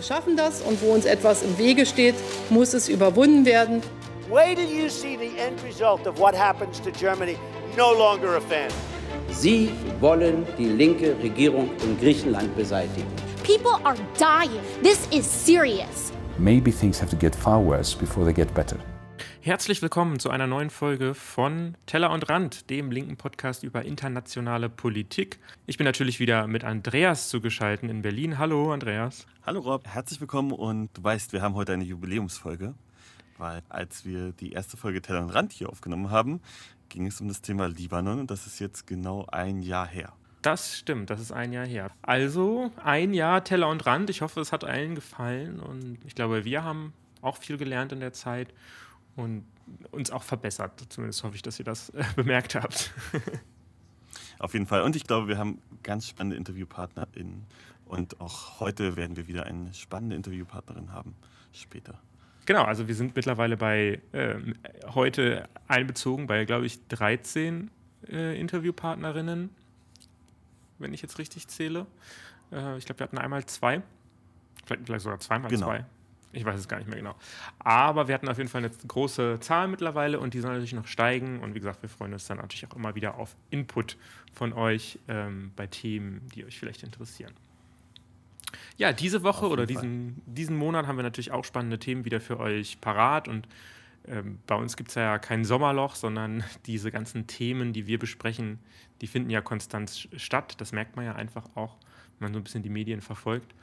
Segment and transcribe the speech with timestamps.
[0.00, 2.14] Wir schaffen das und wo uns etwas im Wege steht,
[2.48, 3.82] muss es überwunden werden.
[4.30, 7.36] Wait till you see the end result of what happens to Germany.
[7.76, 8.70] No longer a fan.
[9.30, 9.68] Sie
[10.00, 13.12] wollen die linke Regierung in Griechenland beseitigen.
[13.42, 14.62] People are dying.
[14.82, 16.12] This is serious.
[16.38, 18.78] Maybe things have to get far worse before they get better.
[19.42, 24.68] Herzlich willkommen zu einer neuen Folge von Teller und Rand, dem linken Podcast über internationale
[24.68, 25.38] Politik.
[25.64, 28.36] Ich bin natürlich wieder mit Andreas zugeschaltet in Berlin.
[28.36, 29.26] Hallo, Andreas.
[29.46, 29.86] Hallo, Rob.
[29.86, 32.74] Herzlich willkommen und du weißt, wir haben heute eine Jubiläumsfolge,
[33.38, 36.42] weil als wir die erste Folge Teller und Rand hier aufgenommen haben,
[36.90, 40.12] ging es um das Thema Libanon und das ist jetzt genau ein Jahr her.
[40.42, 41.90] Das stimmt, das ist ein Jahr her.
[42.02, 44.10] Also ein Jahr Teller und Rand.
[44.10, 48.00] Ich hoffe, es hat allen gefallen und ich glaube, wir haben auch viel gelernt in
[48.00, 48.52] der Zeit
[49.20, 49.44] und
[49.92, 50.84] uns auch verbessert.
[50.88, 52.92] Zumindest hoffe ich, dass ihr das äh, bemerkt habt.
[54.38, 54.82] Auf jeden Fall.
[54.82, 57.44] Und ich glaube, wir haben ganz spannende InterviewpartnerInnen.
[57.84, 61.14] Und auch heute werden wir wieder eine spannende Interviewpartnerin haben.
[61.52, 62.00] Später.
[62.46, 64.36] Genau, also wir sind mittlerweile bei äh,
[64.94, 67.70] heute einbezogen bei, glaube ich, 13
[68.08, 69.50] äh, Interviewpartnerinnen,
[70.78, 71.86] wenn ich jetzt richtig zähle.
[72.50, 73.82] Äh, ich glaube, wir hatten einmal zwei,
[74.64, 75.66] vielleicht, vielleicht sogar zweimal genau.
[75.66, 75.84] zwei.
[76.32, 77.16] Ich weiß es gar nicht mehr genau.
[77.58, 80.86] Aber wir hatten auf jeden Fall eine große Zahl mittlerweile und die soll natürlich noch
[80.86, 81.40] steigen.
[81.40, 83.96] Und wie gesagt, wir freuen uns dann natürlich auch immer wieder auf Input
[84.32, 87.34] von euch ähm, bei Themen, die euch vielleicht interessieren.
[88.76, 92.38] Ja, diese Woche oder diesen, diesen Monat haben wir natürlich auch spannende Themen wieder für
[92.38, 93.28] euch parat.
[93.28, 93.48] Und
[94.06, 98.60] ähm, bei uns gibt es ja kein Sommerloch, sondern diese ganzen Themen, die wir besprechen,
[99.00, 100.54] die finden ja konstant statt.
[100.58, 101.76] Das merkt man ja einfach auch,
[102.18, 103.54] wenn man so ein bisschen die Medien verfolgt.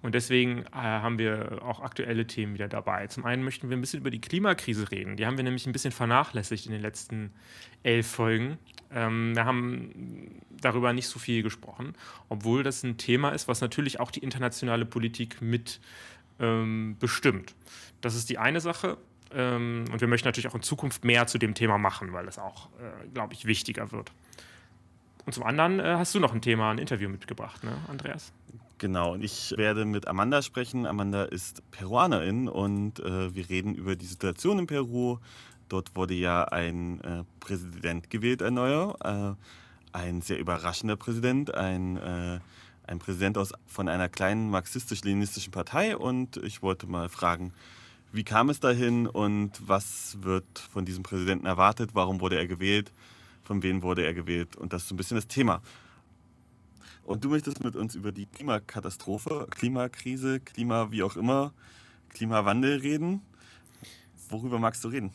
[0.00, 3.08] Und deswegen äh, haben wir auch aktuelle Themen wieder dabei.
[3.08, 5.16] Zum einen möchten wir ein bisschen über die Klimakrise reden.
[5.16, 7.32] Die haben wir nämlich ein bisschen vernachlässigt in den letzten
[7.82, 8.58] elf Folgen.
[8.92, 11.94] Ähm, wir haben darüber nicht so viel gesprochen,
[12.28, 15.80] obwohl das ein Thema ist, was natürlich auch die internationale Politik mit
[16.38, 17.54] ähm, bestimmt.
[18.00, 18.98] Das ist die eine Sache.
[19.34, 22.38] Ähm, und wir möchten natürlich auch in Zukunft mehr zu dem Thema machen, weil das
[22.38, 24.12] auch, äh, glaube ich, wichtiger wird.
[25.26, 28.32] Und zum anderen äh, hast du noch ein Thema, ein Interview mitgebracht, ne, Andreas?
[28.78, 30.86] Genau, und ich werde mit Amanda sprechen.
[30.86, 35.18] Amanda ist Peruanerin und äh, wir reden über die Situation in Peru.
[35.68, 38.96] Dort wurde ja ein äh, Präsident gewählt, ein neuer.
[39.36, 39.42] Äh,
[39.92, 42.40] ein sehr überraschender Präsident, ein, äh,
[42.86, 45.96] ein Präsident aus, von einer kleinen marxistisch-leninistischen Partei.
[45.96, 47.52] Und ich wollte mal fragen,
[48.12, 51.90] wie kam es dahin und was wird von diesem Präsidenten erwartet?
[51.94, 52.92] Warum wurde er gewählt?
[53.44, 54.56] Von wem wurde er gewählt?
[54.56, 55.62] Und das ist so ein bisschen das Thema.
[57.08, 61.54] Und du möchtest mit uns über die Klimakatastrophe, Klimakrise, Klima wie auch immer,
[62.10, 63.22] Klimawandel reden.
[64.28, 65.10] Worüber magst du reden?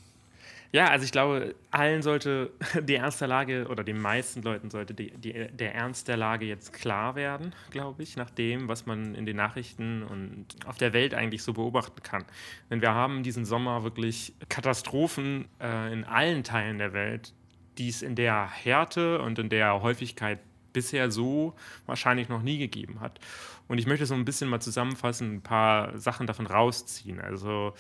[0.71, 4.95] Ja, also ich glaube, allen sollte die Ernst der Lage oder den meisten Leuten sollte
[4.95, 9.13] die, die, der Ernst der Lage jetzt klar werden, glaube ich, nach dem, was man
[9.13, 12.25] in den Nachrichten und auf der Welt eigentlich so beobachten kann.
[12.71, 17.33] Denn wir haben diesen Sommer wirklich Katastrophen äh, in allen Teilen der Welt,
[17.77, 20.39] die es in der Härte und in der Häufigkeit
[20.73, 23.19] bisher so wahrscheinlich noch nie gegeben hat.
[23.67, 27.21] Und ich möchte so ein bisschen mal zusammenfassen, ein paar Sachen davon rausziehen.
[27.21, 27.73] Also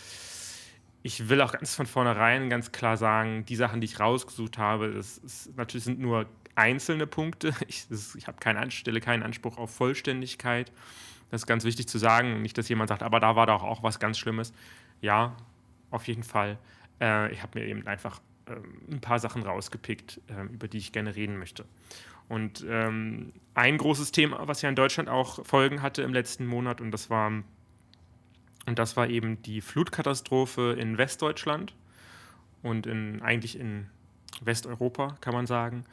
[1.03, 4.91] ich will auch ganz von vornherein ganz klar sagen, die Sachen, die ich rausgesucht habe,
[4.93, 7.53] das ist, natürlich sind nur einzelne Punkte.
[7.67, 10.71] Ich, ich habe keinen, stelle keinen Anspruch auf Vollständigkeit.
[11.29, 12.41] Das ist ganz wichtig zu sagen.
[12.41, 14.53] Nicht, dass jemand sagt, aber da war doch auch was ganz Schlimmes.
[15.01, 15.35] Ja,
[15.91, 16.57] auf jeden Fall.
[17.01, 18.55] Äh, ich habe mir eben einfach äh,
[18.91, 21.65] ein paar Sachen rausgepickt, äh, über die ich gerne reden möchte.
[22.29, 26.81] Und ähm, ein großes Thema, was ja in Deutschland auch Folgen hatte im letzten Monat,
[26.81, 27.31] und das war,
[28.65, 31.75] und das war eben die Flutkatastrophe in Westdeutschland
[32.61, 33.87] und in, eigentlich in
[34.41, 35.85] Westeuropa, kann man sagen.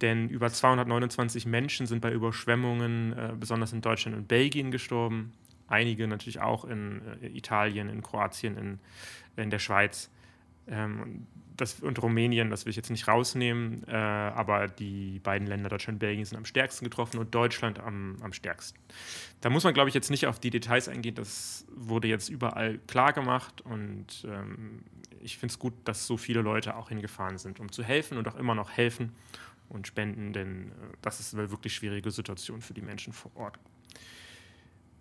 [0.00, 5.32] Denn über 229 Menschen sind bei Überschwemmungen, äh, besonders in Deutschland und Belgien, gestorben.
[5.68, 8.78] Einige natürlich auch in äh, Italien, in Kroatien, in,
[9.36, 10.10] in der Schweiz.
[10.68, 15.68] Ähm, das, und Rumänien, das will ich jetzt nicht rausnehmen, äh, aber die beiden Länder,
[15.68, 18.78] Deutschland und Belgien, sind am stärksten getroffen und Deutschland am, am stärksten.
[19.40, 22.78] Da muss man, glaube ich, jetzt nicht auf die Details eingehen, das wurde jetzt überall
[22.86, 24.84] klar gemacht und ähm,
[25.20, 28.28] ich finde es gut, dass so viele Leute auch hingefahren sind, um zu helfen und
[28.28, 29.12] auch immer noch helfen
[29.68, 30.72] und spenden, denn äh,
[31.02, 33.58] das ist eine wirklich schwierige Situation für die Menschen vor Ort.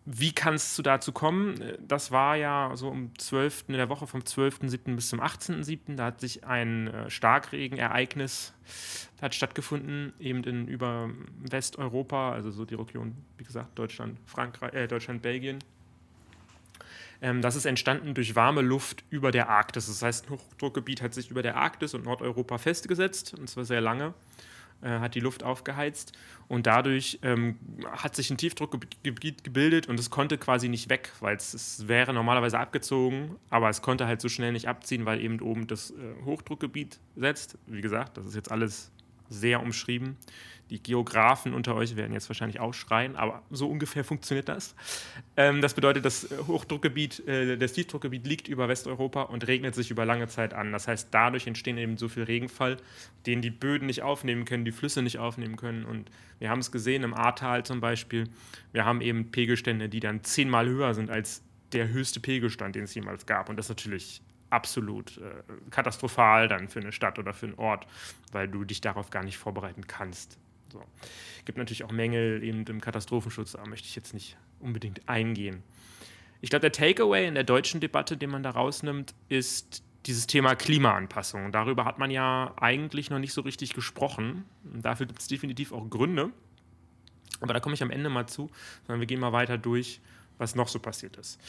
[0.07, 1.59] Wie kann es dazu kommen?
[1.79, 3.65] Das war ja so um 12.
[3.69, 4.95] in der Woche vom 12.07.
[4.95, 5.95] bis zum 18.07.
[5.95, 8.53] Da hat sich ein äh, Starkregenereignis
[9.21, 11.09] hat stattgefunden, eben in über
[11.39, 15.59] Westeuropa, also so die Region, wie gesagt, Deutschland, Frankreich, äh, Deutschland, Belgien.
[17.21, 19.87] Ähm, das ist entstanden durch warme Luft über der Arktis.
[19.87, 23.81] Das heißt, ein Hochdruckgebiet hat sich über der Arktis und Nordeuropa festgesetzt, und zwar sehr
[23.81, 24.13] lange.
[24.81, 26.13] Äh, hat die Luft aufgeheizt
[26.47, 27.57] und dadurch ähm,
[27.91, 32.13] hat sich ein Tiefdruckgebiet gebildet und es konnte quasi nicht weg, weil es, es, wäre
[32.13, 36.25] normalerweise abgezogen, aber es konnte halt so schnell nicht abziehen, weil eben oben das äh,
[36.25, 37.57] Hochdruckgebiet setzt.
[37.67, 38.91] Wie gesagt, das ist jetzt alles
[39.29, 40.17] sehr umschrieben.
[40.69, 44.75] Die Geografen unter euch werden jetzt wahrscheinlich auch schreien, aber so ungefähr funktioniert das.
[45.37, 50.05] Ähm, das bedeutet, das Hochdruckgebiet, äh, das Tiefdruckgebiet liegt über Westeuropa und regnet sich über
[50.05, 50.71] lange Zeit an.
[50.71, 52.77] Das heißt, dadurch entstehen eben so viel Regenfall,
[53.27, 55.85] den die Böden nicht aufnehmen können, die Flüsse nicht aufnehmen können.
[55.85, 56.09] Und
[56.39, 58.27] wir haben es gesehen im Ahrtal zum Beispiel.
[58.71, 62.95] Wir haben eben Pegelstände, die dann zehnmal höher sind als der höchste Pegelstand, den es
[62.95, 63.49] jemals gab.
[63.49, 67.87] Und das ist natürlich absolut äh, katastrophal dann für eine Stadt oder für einen Ort,
[68.31, 70.39] weil du dich darauf gar nicht vorbereiten kannst.
[70.75, 70.83] So.
[71.45, 75.63] Gibt natürlich auch Mängel eben im Katastrophenschutz, da möchte ich jetzt nicht unbedingt eingehen.
[76.41, 80.55] Ich glaube, der Takeaway in der deutschen Debatte, den man da rausnimmt, ist dieses Thema
[80.55, 81.51] Klimaanpassung.
[81.51, 84.43] Darüber hat man ja eigentlich noch nicht so richtig gesprochen.
[84.63, 86.31] Und dafür gibt es definitiv auch Gründe.
[87.39, 88.49] Aber da komme ich am Ende mal zu,
[88.85, 90.01] sondern wir gehen mal weiter durch,
[90.37, 91.39] was noch so passiert ist.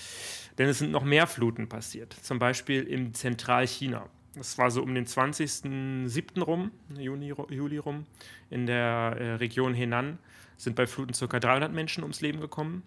[0.58, 4.08] Denn es sind noch mehr Fluten passiert, zum Beispiel in Zentralchina.
[4.36, 6.42] Das war so um den 20.07.
[6.42, 8.06] rum, Juni, Juli rum,
[8.50, 10.18] in der äh, Region Henan
[10.58, 11.40] sind bei Fluten ca.
[11.40, 12.82] 300 Menschen ums Leben gekommen.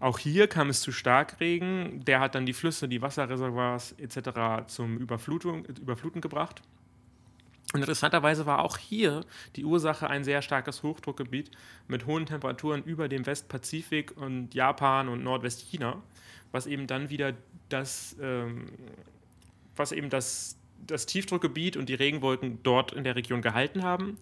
[0.00, 2.04] Auch hier kam es zu Starkregen.
[2.04, 4.66] Der hat dann die Flüsse, die Wasserreservoirs etc.
[4.68, 6.62] zum Überflutung, Überfluten gebracht.
[7.74, 9.24] Und interessanterweise war auch hier
[9.56, 11.50] die Ursache ein sehr starkes Hochdruckgebiet
[11.86, 16.00] mit hohen Temperaturen über dem Westpazifik und Japan und Nordwestchina,
[16.50, 17.34] was eben dann wieder
[17.68, 18.66] das, ähm,
[19.76, 24.18] was eben das, das Tiefdruckgebiet und die Regenwolken dort in der Region gehalten haben.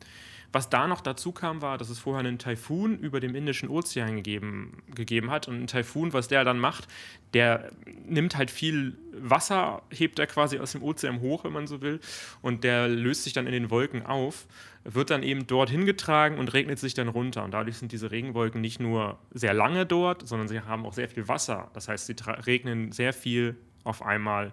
[0.53, 4.17] Was da noch dazu kam, war, dass es vorher einen Taifun über dem Indischen Ozean
[4.17, 5.49] gegeben, gegeben hat.
[5.49, 6.89] Und ein Taifun, was der dann macht,
[7.35, 7.71] der
[8.07, 12.01] nimmt halt viel Wasser, hebt er quasi aus dem Ozean hoch, wenn man so will,
[12.43, 14.47] und der löst sich dann in den Wolken auf,
[14.85, 17.45] wird dann eben dorthin getragen und regnet sich dann runter.
[17.45, 21.09] Und dadurch sind diese Regenwolken nicht nur sehr lange dort, sondern sie haben auch sehr
[21.09, 21.71] viel Wasser.
[21.75, 22.15] Das heißt, sie
[22.47, 24.53] regnen sehr viel auf einmal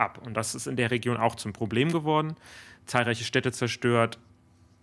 [0.00, 0.20] ab.
[0.24, 2.34] Und das ist in der Region auch zum Problem geworden.
[2.86, 4.18] Zahlreiche Städte zerstört,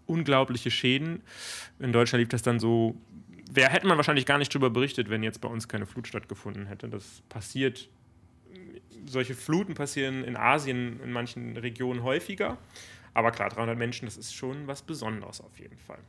[0.05, 1.21] unglaubliche Schäden.
[1.79, 2.95] In Deutschland lief das dann so,
[3.51, 6.67] wer hätte man wahrscheinlich gar nicht darüber berichtet, wenn jetzt bei uns keine Flut stattgefunden
[6.67, 6.87] hätte.
[6.87, 7.89] Das passiert,
[9.05, 12.57] solche Fluten passieren in Asien in manchen Regionen häufiger.
[13.13, 15.99] Aber klar, 300 Menschen, das ist schon was Besonderes auf jeden Fall.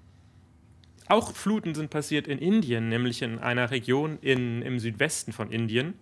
[1.09, 5.95] Auch Fluten sind passiert in Indien, nämlich in einer Region in, im Südwesten von Indien.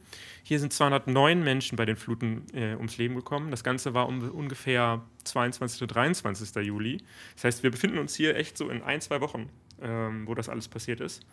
[0.42, 3.52] Hier sind 209 Menschen bei den Fluten äh, ums Leben gekommen.
[3.52, 5.82] Das Ganze war um ungefähr 22.
[5.82, 6.64] oder 23.
[6.64, 6.98] Juli.
[7.34, 9.48] Das heißt, wir befinden uns hier echt so in ein, zwei Wochen,
[9.80, 11.24] ähm, wo das alles passiert ist.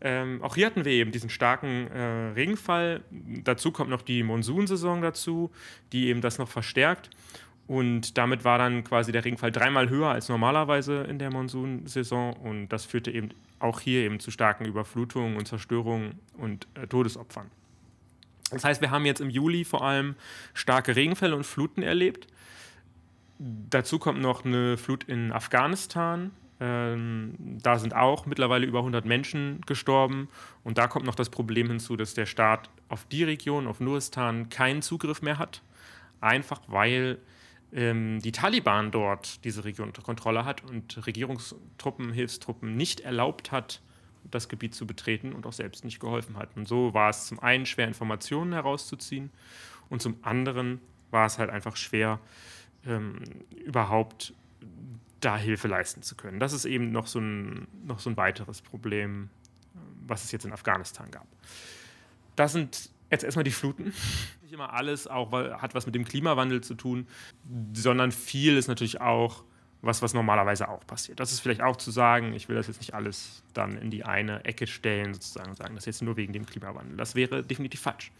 [0.00, 3.04] Ähm, auch hier hatten wir eben diesen starken äh, Regenfall.
[3.44, 5.52] Dazu kommt noch die Monsunsaison dazu,
[5.92, 7.08] die eben das noch verstärkt.
[7.66, 12.34] Und damit war dann quasi der Regenfall dreimal höher als normalerweise in der Monsunsaison.
[12.34, 13.30] Und das führte eben
[13.60, 17.50] auch hier eben zu starken Überflutungen und Zerstörungen und äh, Todesopfern.
[18.50, 20.14] Das heißt, wir haben jetzt im Juli vor allem
[20.52, 22.26] starke Regenfälle und Fluten erlebt.
[23.38, 26.32] Dazu kommt noch eine Flut in Afghanistan.
[26.60, 30.28] Ähm, da sind auch mittlerweile über 100 Menschen gestorben.
[30.64, 34.48] Und da kommt noch das Problem hinzu, dass der Staat auf die Region, auf Nuristan,
[34.50, 35.62] keinen Zugriff mehr hat.
[36.20, 37.18] Einfach weil
[37.72, 43.80] ähm, die Taliban dort diese Region unter Kontrolle hat und Regierungstruppen, Hilfstruppen nicht erlaubt hat,
[44.30, 46.56] das Gebiet zu betreten und auch selbst nicht geholfen hat.
[46.56, 49.30] Und so war es zum einen schwer, Informationen herauszuziehen
[49.88, 50.80] und zum anderen
[51.10, 52.20] war es halt einfach schwer,
[52.86, 53.22] ähm,
[53.64, 54.34] überhaupt
[55.20, 56.40] da Hilfe leisten zu können.
[56.40, 59.30] Das ist eben noch so ein, noch so ein weiteres Problem,
[60.06, 61.26] was es jetzt in Afghanistan gab.
[62.36, 63.92] Das sind jetzt erstmal die Fluten
[64.42, 67.06] nicht immer alles auch hat was mit dem Klimawandel zu tun,
[67.72, 69.44] sondern viel ist natürlich auch
[69.82, 71.18] was, was normalerweise auch passiert.
[71.18, 74.04] Das ist vielleicht auch zu sagen, ich will das jetzt nicht alles dann in die
[74.04, 76.96] eine Ecke stellen, sozusagen, und sagen, das ist jetzt nur wegen dem Klimawandel.
[76.96, 78.12] Das wäre definitiv falsch.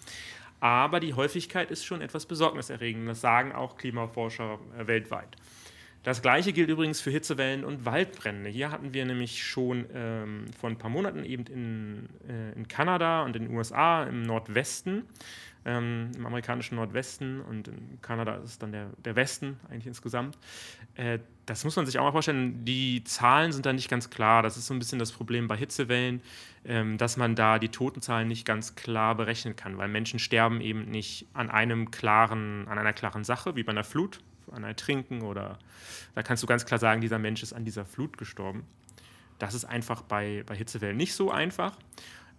[0.59, 3.09] Aber die Häufigkeit ist schon etwas besorgniserregend.
[3.09, 5.37] Das sagen auch Klimaforscher äh, weltweit.
[6.03, 8.51] Das gleiche gilt übrigens für Hitzewellen und Waldbrände.
[8.51, 13.23] Hier hatten wir nämlich schon ähm, vor ein paar Monaten eben in, äh, in Kanada
[13.23, 15.05] und in den USA im Nordwesten
[15.65, 20.37] ähm, im amerikanischen Nordwesten und in Kanada ist es dann der, der Westen eigentlich insgesamt.
[20.95, 22.65] Äh, das muss man sich auch mal vorstellen.
[22.65, 24.43] Die Zahlen sind da nicht ganz klar.
[24.43, 26.23] Das ist so ein bisschen das Problem bei Hitzewellen,
[26.65, 30.91] ähm, dass man da die Totenzahlen nicht ganz klar berechnen kann, weil Menschen sterben eben
[30.91, 34.21] nicht an einem klaren, an einer klaren Sache, wie bei einer Flut,
[34.51, 35.59] an Ertrinken oder
[36.15, 38.65] da kannst du ganz klar sagen, dieser Mensch ist an dieser Flut gestorben.
[39.39, 41.77] Das ist einfach bei, bei Hitzewellen nicht so einfach.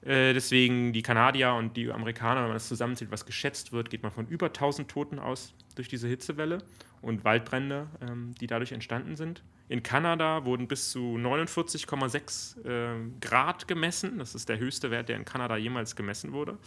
[0.01, 4.03] Äh, deswegen die Kanadier und die Amerikaner, wenn man das zusammenzählt, was geschätzt wird, geht
[4.03, 6.59] man von über 1000 Toten aus durch diese Hitzewelle
[7.01, 9.43] und Waldbrände, ähm, die dadurch entstanden sind.
[9.69, 14.19] In Kanada wurden bis zu 49,6 äh, Grad gemessen.
[14.19, 16.57] Das ist der höchste Wert, der in Kanada jemals gemessen wurde.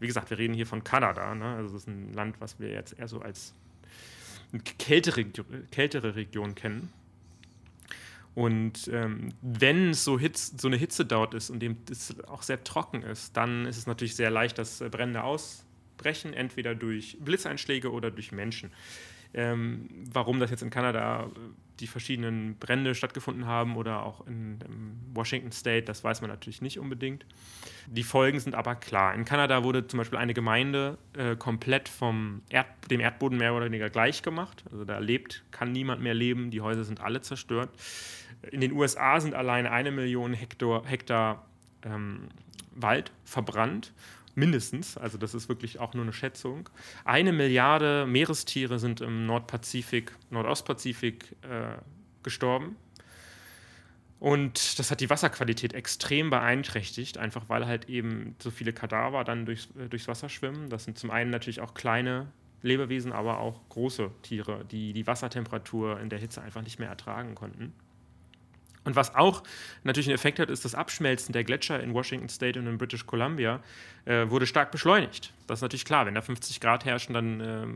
[0.00, 1.34] Wie gesagt, wir reden hier von Kanada.
[1.34, 1.44] Ne?
[1.54, 3.54] Also das ist ein Land, was wir jetzt eher so als
[4.78, 5.24] kältere,
[5.70, 6.92] kältere Region kennen.
[8.34, 13.02] Und ähm, wenn so, Hitz, so eine Hitze dort ist und es auch sehr trocken
[13.02, 18.32] ist, dann ist es natürlich sehr leicht, dass Brände ausbrechen, entweder durch Blitzeinschläge oder durch
[18.32, 18.70] Menschen.
[19.34, 21.28] Ähm, warum das jetzt in Kanada äh,
[21.82, 26.62] die verschiedenen Brände stattgefunden haben oder auch in, in, Washington State, das weiß man natürlich
[26.62, 27.26] nicht unbedingt.
[27.86, 29.14] Die Folgen sind aber klar.
[29.14, 33.66] In Kanada wurde zum Beispiel eine Gemeinde äh, komplett vom Erd, dem Erdboden mehr oder
[33.66, 34.64] weniger gleich gemacht.
[34.70, 37.68] Also da lebt, kann niemand mehr leben, die Häuser sind alle zerstört.
[38.50, 41.44] In den USA sind allein eine Million Hektar, Hektar
[41.84, 42.28] ähm,
[42.74, 43.92] Wald verbrannt
[44.34, 46.68] mindestens, also das ist wirklich auch nur eine Schätzung.
[47.04, 51.76] Eine Milliarde Meerestiere sind im Nordpazifik, Nordostpazifik äh,
[52.22, 52.76] gestorben.
[54.18, 59.46] Und das hat die Wasserqualität extrem beeinträchtigt, einfach weil halt eben so viele Kadaver dann
[59.46, 60.70] durchs, äh, durchs Wasser schwimmen.
[60.70, 62.28] Das sind zum einen natürlich auch kleine
[62.62, 67.34] Lebewesen, aber auch große Tiere, die die Wassertemperatur in der Hitze einfach nicht mehr ertragen
[67.34, 67.72] konnten.
[68.84, 69.42] Und was auch
[69.84, 73.06] natürlich einen Effekt hat, ist das Abschmelzen der Gletscher in Washington State und in British
[73.06, 73.60] Columbia
[74.04, 75.32] äh, wurde stark beschleunigt.
[75.46, 77.66] Das ist natürlich klar, wenn da 50 Grad herrschen, dann äh,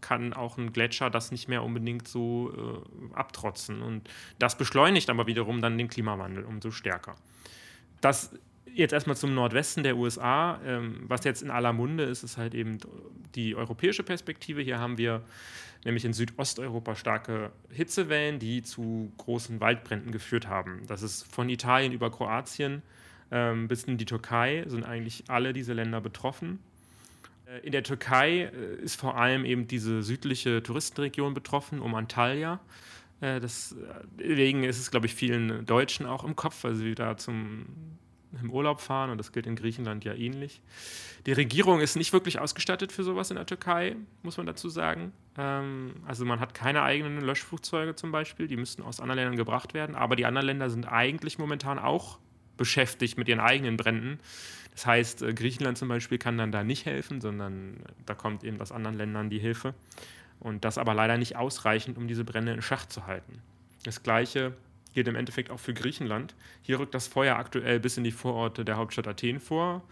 [0.00, 2.82] kann auch ein Gletscher das nicht mehr unbedingt so
[3.14, 3.80] äh, abtrotzen.
[3.82, 7.14] Und das beschleunigt aber wiederum dann den Klimawandel umso stärker.
[8.00, 8.30] Das
[8.74, 10.60] jetzt erstmal zum Nordwesten der USA.
[10.64, 12.78] Ähm, was jetzt in aller Munde ist, ist halt eben
[13.34, 14.62] die europäische Perspektive.
[14.62, 15.22] Hier haben wir
[15.84, 20.82] nämlich in Südosteuropa starke Hitzewellen, die zu großen Waldbränden geführt haben.
[20.86, 22.82] Das ist von Italien über Kroatien
[23.30, 26.60] ähm, bis in die Türkei, sind eigentlich alle diese Länder betroffen.
[27.46, 32.60] Äh, in der Türkei äh, ist vor allem eben diese südliche Touristenregion betroffen, um Antalya.
[33.20, 37.66] Äh, deswegen ist es, glaube ich, vielen Deutschen auch im Kopf, weil sie da zum
[38.40, 40.62] im Urlaub fahren und das gilt in Griechenland ja ähnlich.
[41.26, 45.12] Die Regierung ist nicht wirklich ausgestattet für sowas in der Türkei, muss man dazu sagen.
[45.36, 49.74] Ähm, also man hat keine eigenen Löschflugzeuge zum Beispiel, die müssten aus anderen Ländern gebracht
[49.74, 52.18] werden, aber die anderen Länder sind eigentlich momentan auch
[52.56, 54.18] beschäftigt mit ihren eigenen Bränden.
[54.72, 58.60] Das heißt, äh, Griechenland zum Beispiel kann dann da nicht helfen, sondern da kommt eben
[58.60, 59.74] aus anderen Ländern die Hilfe.
[60.40, 63.40] Und das aber leider nicht ausreichend, um diese Brände in Schach zu halten.
[63.84, 64.54] Das gleiche
[64.92, 66.34] gilt im Endeffekt auch für Griechenland.
[66.62, 69.82] Hier rückt das Feuer aktuell bis in die Vororte der Hauptstadt Athen vor.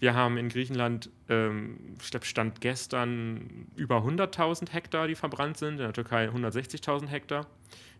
[0.00, 5.72] Wir haben in Griechenland, ähm, ich glaube, Stand gestern über 100.000 Hektar, die verbrannt sind,
[5.72, 7.46] in der Türkei 160.000 Hektar.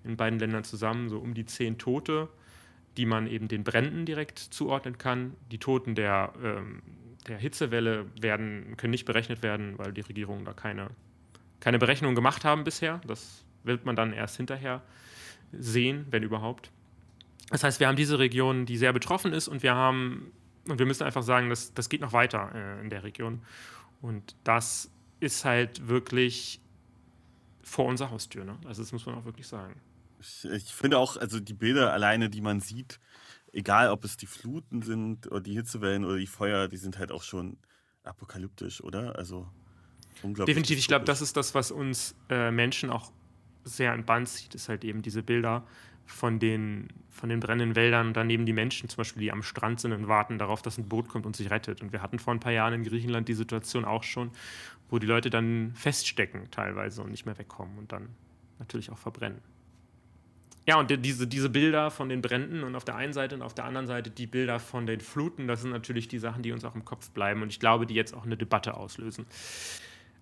[0.05, 2.29] In beiden Ländern zusammen so um die zehn Tote,
[2.97, 5.35] die man eben den Bränden direkt zuordnen kann.
[5.51, 6.83] Die Toten der, ähm,
[7.27, 10.91] der Hitzewelle werden, können nicht berechnet werden, weil die Regierungen da keine,
[11.59, 13.01] keine Berechnung gemacht haben bisher.
[13.09, 14.83] Das wird man dann erst hinterher
[15.53, 16.71] sehen, wenn überhaupt.
[17.51, 20.33] Das heißt, wir haben diese Region, die sehr betroffen ist und wir haben,
[20.69, 23.43] und wir müssen einfach sagen, das, das geht noch weiter äh, in der Region.
[24.03, 24.91] Und das
[25.21, 26.61] ist halt wirklich
[27.63, 28.45] vor unserer Haustür.
[28.45, 28.59] Ne?
[28.67, 29.81] Also das muss man auch wirklich sagen.
[30.21, 33.01] Ich, ich, finde auch, also die Bilder alleine, die man sieht,
[33.53, 37.13] egal ob es die Fluten sind oder die Hitzewellen oder die Feuer, die sind halt
[37.13, 37.57] auch schon
[38.03, 39.17] apokalyptisch, oder?
[39.17, 39.49] Also
[40.23, 40.55] unglaublich.
[40.55, 43.13] Definitiv, ich glaube, das ist das, was uns äh, Menschen auch
[43.77, 45.65] sehr an Band zieht, ist halt eben diese Bilder
[46.07, 49.81] von den, von den brennenden Wäldern und daneben die Menschen zum Beispiel, die am Strand
[49.81, 51.83] sind und warten darauf, dass ein Boot kommt und sich rettet.
[51.83, 54.31] Und wir hatten vor ein paar Jahren in Griechenland die Situation auch schon,
[54.89, 58.09] wo die Leute dann feststecken teilweise und nicht mehr wegkommen und dann
[58.59, 59.41] natürlich auch verbrennen.
[60.67, 63.55] Ja, und diese, diese Bilder von den Bränden und auf der einen Seite und auf
[63.55, 66.63] der anderen Seite die Bilder von den Fluten, das sind natürlich die Sachen, die uns
[66.63, 69.25] auch im Kopf bleiben und ich glaube, die jetzt auch eine Debatte auslösen.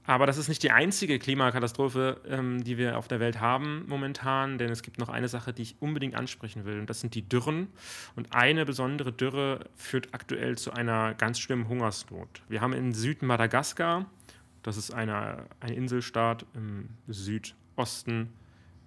[0.07, 4.57] Aber das ist nicht die einzige Klimakatastrophe, ähm, die wir auf der Welt haben momentan,
[4.57, 7.29] denn es gibt noch eine Sache, die ich unbedingt ansprechen will, und das sind die
[7.29, 7.69] Dürren.
[8.15, 12.43] Und eine besondere Dürre führt aktuell zu einer ganz schlimmen Hungersnot.
[12.49, 14.07] Wir haben in Süden Madagaskar,
[14.63, 18.33] das ist eine, ein Inselstaat im Südosten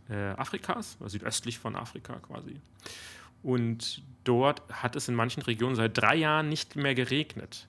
[0.10, 2.56] äh, Afrikas, oder südöstlich von Afrika quasi.
[3.44, 7.68] Und dort hat es in manchen Regionen seit drei Jahren nicht mehr geregnet.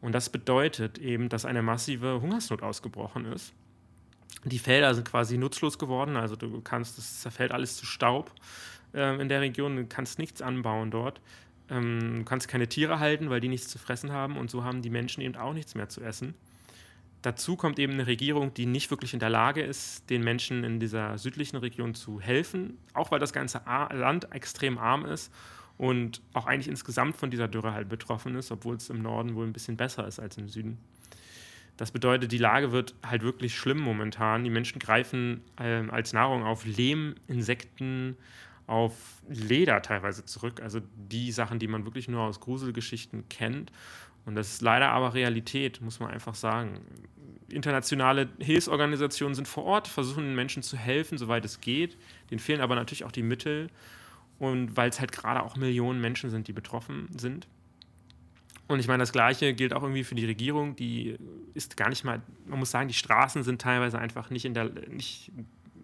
[0.00, 3.52] Und das bedeutet eben, dass eine massive Hungersnot ausgebrochen ist.
[4.44, 8.32] Die Felder sind quasi nutzlos geworden, also du kannst, es zerfällt alles zu Staub
[8.94, 11.20] äh, in der Region, du kannst nichts anbauen dort.
[11.68, 14.80] Ähm, du kannst keine Tiere halten, weil die nichts zu fressen haben und so haben
[14.80, 16.34] die Menschen eben auch nichts mehr zu essen.
[17.22, 20.80] Dazu kommt eben eine Regierung, die nicht wirklich in der Lage ist, den Menschen in
[20.80, 25.30] dieser südlichen Region zu helfen, auch weil das ganze Land extrem arm ist
[25.80, 29.46] und auch eigentlich insgesamt von dieser Dürre halt betroffen ist, obwohl es im Norden wohl
[29.46, 30.76] ein bisschen besser ist als im Süden.
[31.78, 34.44] Das bedeutet, die Lage wird halt wirklich schlimm momentan.
[34.44, 38.18] Die Menschen greifen ähm, als Nahrung auf Lehm, Insekten,
[38.66, 38.92] auf
[39.26, 40.60] Leder teilweise zurück.
[40.60, 43.72] Also die Sachen, die man wirklich nur aus Gruselgeschichten kennt.
[44.26, 46.82] Und das ist leider aber Realität, muss man einfach sagen.
[47.48, 51.96] Internationale Hilfsorganisationen sind vor Ort, versuchen den Menschen zu helfen, soweit es geht.
[52.30, 53.70] Denen fehlen aber natürlich auch die Mittel.
[54.40, 57.46] Und weil es halt gerade auch Millionen Menschen sind, die betroffen sind.
[58.66, 60.74] Und ich meine, das Gleiche gilt auch irgendwie für die Regierung.
[60.76, 61.16] Die
[61.54, 64.70] ist gar nicht mal, man muss sagen, die Straßen sind teilweise einfach nicht in der,
[64.88, 65.30] nicht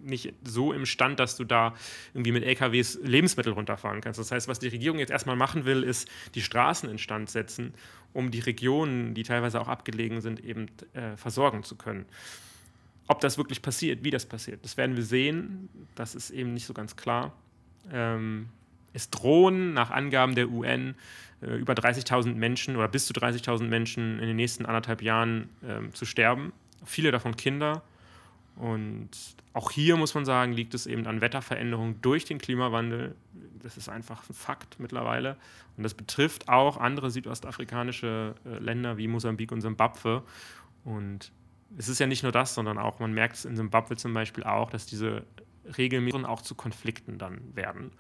[0.07, 1.75] nicht so im Stand, dass du da
[2.15, 4.21] irgendwie mit LKWs Lebensmittel runterfahren kannst.
[4.21, 7.75] Das heißt, was die Regierung jetzt erstmal machen will, ist die Straßen instand setzen,
[8.13, 12.07] um die Regionen, die teilweise auch abgelegen sind, eben äh, versorgen zu können.
[13.09, 15.69] Ob das wirklich passiert, wie das passiert, das werden wir sehen.
[15.95, 17.33] Das ist eben nicht so ganz klar.
[17.93, 18.49] Ähm,
[18.93, 20.95] es drohen nach Angaben der UN
[21.43, 25.91] äh, über 30.000 Menschen oder bis zu 30.000 Menschen in den nächsten anderthalb Jahren äh,
[25.93, 26.53] zu sterben.
[26.85, 27.83] Viele davon Kinder.
[28.57, 29.11] Und
[29.53, 33.15] auch hier muss man sagen, liegt es eben an Wetterveränderungen durch den Klimawandel.
[33.63, 35.37] Das ist einfach ein Fakt mittlerweile.
[35.77, 40.23] Und das betrifft auch andere südostafrikanische äh, Länder wie Mosambik und Simbabwe.
[40.85, 41.33] Und
[41.77, 44.45] es ist ja nicht nur das, sondern auch, man merkt es in Simbabwe zum Beispiel
[44.45, 45.25] auch, dass diese
[45.77, 47.93] regelmäßig auch zu Konflikten dann werden,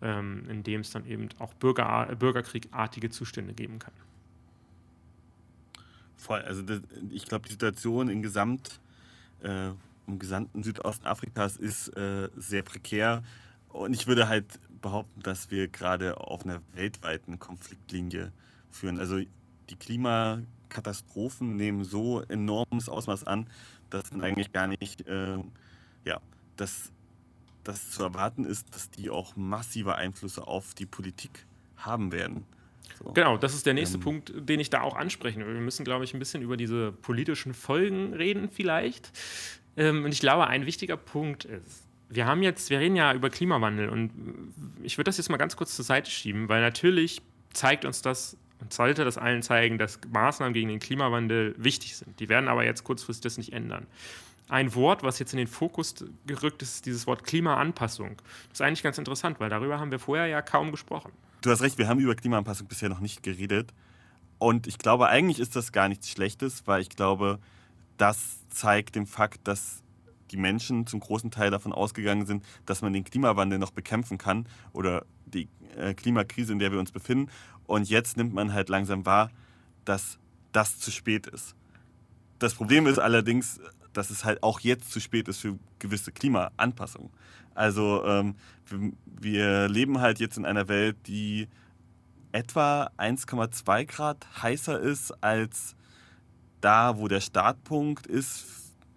[0.00, 3.94] ähm, in dem es dann eben auch Bürger, Bürgerkriegartige Zustände geben kann.
[6.16, 8.80] Voll, also das, ich glaube, die Situation in Gesamt
[9.42, 9.70] äh,
[10.06, 13.22] im gesamten Südosten Afrikas ist äh, sehr prekär.
[13.68, 18.32] Und ich würde halt behaupten, dass wir gerade auf einer weltweiten Konfliktlinie
[18.70, 18.98] führen.
[18.98, 19.18] Also
[19.70, 23.46] die Klimakatastrophen nehmen so enormes Ausmaß an,
[23.90, 25.38] dass man eigentlich gar nicht, äh,
[26.04, 26.20] ja,
[26.56, 26.92] dass
[27.64, 32.44] das zu erwarten ist, dass die auch massive Einflüsse auf die Politik haben werden.
[32.98, 33.12] So.
[33.12, 35.54] Genau, das ist der nächste ähm, Punkt, den ich da auch ansprechen will.
[35.54, 39.12] Wir müssen, glaube ich, ein bisschen über diese politischen Folgen reden, vielleicht.
[39.76, 43.30] Ähm, und ich glaube, ein wichtiger Punkt ist, wir haben jetzt, wir reden ja über
[43.30, 44.10] Klimawandel und
[44.82, 47.22] ich würde das jetzt mal ganz kurz zur Seite schieben, weil natürlich
[47.54, 52.20] zeigt uns das und sollte das allen zeigen, dass Maßnahmen gegen den Klimawandel wichtig sind.
[52.20, 53.86] Die werden aber jetzt kurzfristig das nicht ändern.
[54.48, 55.94] Ein Wort, was jetzt in den Fokus
[56.26, 58.16] gerückt ist, ist dieses Wort Klimaanpassung.
[58.48, 61.12] Das ist eigentlich ganz interessant, weil darüber haben wir vorher ja kaum gesprochen.
[61.40, 63.72] Du hast recht, wir haben über Klimaanpassung bisher noch nicht geredet.
[64.38, 67.38] Und ich glaube, eigentlich ist das gar nichts Schlechtes, weil ich glaube,
[67.96, 69.82] das zeigt den Fakt, dass
[70.30, 74.48] die Menschen zum großen Teil davon ausgegangen sind, dass man den Klimawandel noch bekämpfen kann
[74.72, 77.30] oder die äh, Klimakrise, in der wir uns befinden.
[77.66, 79.30] Und jetzt nimmt man halt langsam wahr,
[79.84, 80.18] dass
[80.52, 81.54] das zu spät ist.
[82.38, 83.60] Das Problem ist allerdings,
[83.92, 87.10] dass es halt auch jetzt zu spät ist für gewisse Klimaanpassungen.
[87.54, 88.34] Also ähm,
[89.04, 91.48] wir, leben halt jetzt in einer Welt, die
[92.32, 95.76] etwa 1,2 Grad heißer ist als
[96.60, 98.46] da, wo der Startpunkt ist,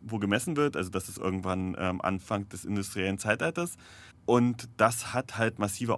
[0.01, 0.77] wo gemessen wird.
[0.77, 3.75] Also das ist irgendwann ähm, Anfang des industriellen Zeitalters.
[4.25, 5.97] Und das hat halt massive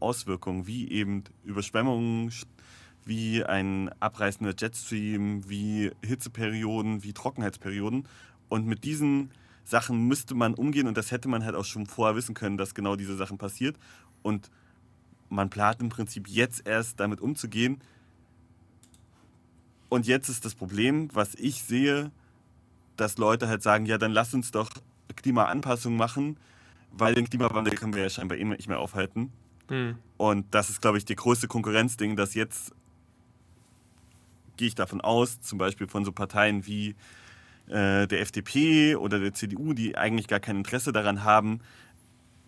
[0.00, 2.32] Auswirkungen, wie eben Überschwemmungen,
[3.04, 8.08] wie ein abreißender Jetstream, wie Hitzeperioden, wie Trockenheitsperioden.
[8.52, 9.30] Und mit diesen
[9.64, 12.74] Sachen müsste man umgehen und das hätte man halt auch schon vorher wissen können, dass
[12.74, 13.78] genau diese Sachen passiert.
[14.20, 14.50] Und
[15.30, 17.80] man plant im Prinzip jetzt erst damit umzugehen,
[19.88, 22.10] und jetzt ist das Problem, was ich sehe,
[22.96, 24.68] dass Leute halt sagen, ja, dann lass uns doch
[25.16, 26.36] Klimaanpassung machen,
[26.90, 29.32] weil den Klimawandel können wir ja scheinbar eh nicht mehr aufhalten.
[29.70, 29.96] Mhm.
[30.18, 32.74] Und das ist, glaube ich, die größte Konkurrenzding, dass jetzt,
[34.58, 36.94] gehe ich davon aus, zum Beispiel von so Parteien wie
[37.68, 41.60] äh, der FDP oder der CDU, die eigentlich gar kein Interesse daran haben,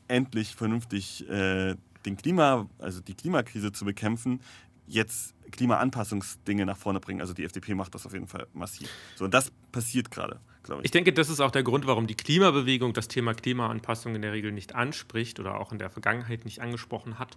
[0.08, 4.40] endlich vernünftig äh, den Klima, also die Klimakrise zu bekämpfen,
[4.86, 7.20] jetzt Klimaanpassungsdinge nach vorne bringen.
[7.20, 8.88] Also die FDP macht das auf jeden Fall massiv.
[9.16, 10.86] So, und das passiert gerade, glaube ich.
[10.86, 14.32] Ich denke, das ist auch der Grund, warum die Klimabewegung das Thema Klimaanpassung in der
[14.32, 17.36] Regel nicht anspricht oder auch in der Vergangenheit nicht angesprochen hat.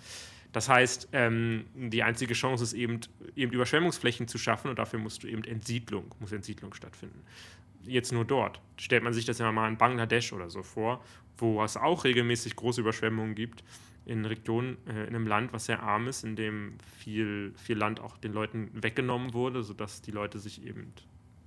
[0.53, 3.01] Das heißt, ähm, die einzige Chance ist eben,
[3.37, 7.23] eben Überschwemmungsflächen zu schaffen und dafür musst du eben Entsiedlung, muss Entsiedlung stattfinden.
[7.85, 8.61] Jetzt nur dort.
[8.79, 11.05] Stellt man sich das ja mal in Bangladesch oder so vor,
[11.37, 13.63] wo es auch regelmäßig große Überschwemmungen gibt,
[14.07, 18.01] in Regionen, äh, in einem Land, was sehr arm ist, in dem viel, viel Land
[18.01, 20.95] auch den Leuten weggenommen wurde, sodass die Leute sich eben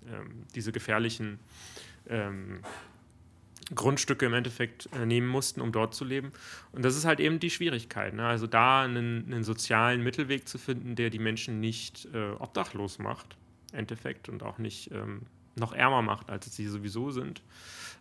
[0.07, 1.39] ähm, diese gefährlichen
[2.08, 2.62] ähm,
[3.74, 6.32] Grundstücke im Endeffekt äh, nehmen mussten, um dort zu leben.
[6.72, 8.14] Und das ist halt eben die Schwierigkeit.
[8.14, 8.26] Ne?
[8.26, 13.38] Also da einen, einen, sozialen Mittelweg zu finden, der die Menschen nicht äh, obdachlos macht,
[13.72, 15.22] im Endeffekt, und auch nicht ähm,
[15.56, 17.42] noch ärmer macht, als sie sowieso sind.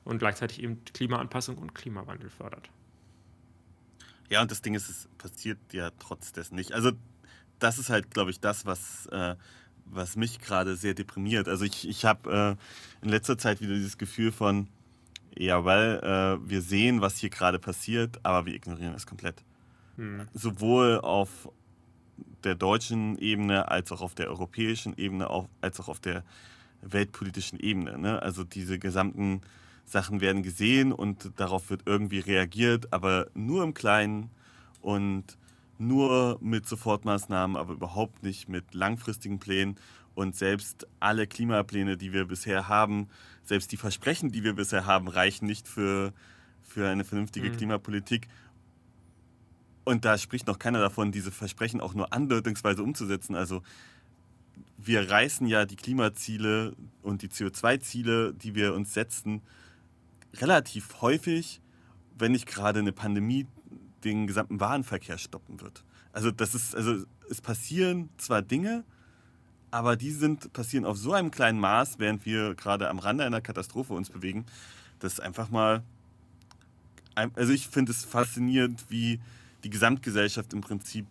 [0.05, 2.71] Und gleichzeitig eben Klimaanpassung und Klimawandel fördert.
[4.29, 6.73] Ja, und das Ding ist, es passiert ja trotz dessen nicht.
[6.73, 6.93] Also
[7.59, 9.37] das ist halt, glaube ich, das, was, äh,
[9.91, 11.49] was mich gerade sehr deprimiert.
[11.49, 12.57] Also ich, ich habe
[13.01, 14.69] äh, in letzter Zeit wieder dieses Gefühl von,
[15.37, 19.43] ja, weil äh, wir sehen, was hier gerade passiert, aber wir ignorieren es komplett.
[19.97, 20.27] Hm.
[20.33, 21.51] Sowohl auf
[22.45, 26.25] der deutschen Ebene als auch auf der europäischen Ebene, auch, als auch auf der
[26.83, 27.99] weltpolitischen Ebene.
[27.99, 28.21] Ne?
[28.23, 29.43] Also diese gesamten
[29.85, 34.31] Sachen werden gesehen und darauf wird irgendwie reagiert, aber nur im Kleinen
[34.81, 35.37] und
[35.81, 39.77] nur mit Sofortmaßnahmen, aber überhaupt nicht mit langfristigen Plänen.
[40.15, 43.09] Und selbst alle Klimapläne, die wir bisher haben,
[43.43, 46.13] selbst die Versprechen, die wir bisher haben, reichen nicht für,
[46.63, 47.57] für eine vernünftige mhm.
[47.57, 48.29] Klimapolitik.
[49.85, 53.35] Und da spricht noch keiner davon, diese Versprechen auch nur andeutungsweise umzusetzen.
[53.35, 53.63] Also
[54.77, 59.43] wir reißen ja die Klimaziele und die CO2-Ziele, die wir uns setzen,
[60.35, 61.61] relativ häufig,
[62.17, 63.47] wenn nicht gerade eine Pandemie
[64.05, 65.85] den gesamten Warenverkehr stoppen wird.
[66.13, 68.85] Also das ist, also es passieren zwar Dinge,
[69.71, 73.41] aber die sind, passieren auf so einem kleinen Maß, während wir gerade am Rande einer
[73.41, 74.47] Katastrophe uns bewegen,
[74.99, 75.83] dass einfach mal,
[77.15, 79.21] also ich finde es faszinierend, wie
[79.63, 81.07] die Gesamtgesellschaft im Prinzip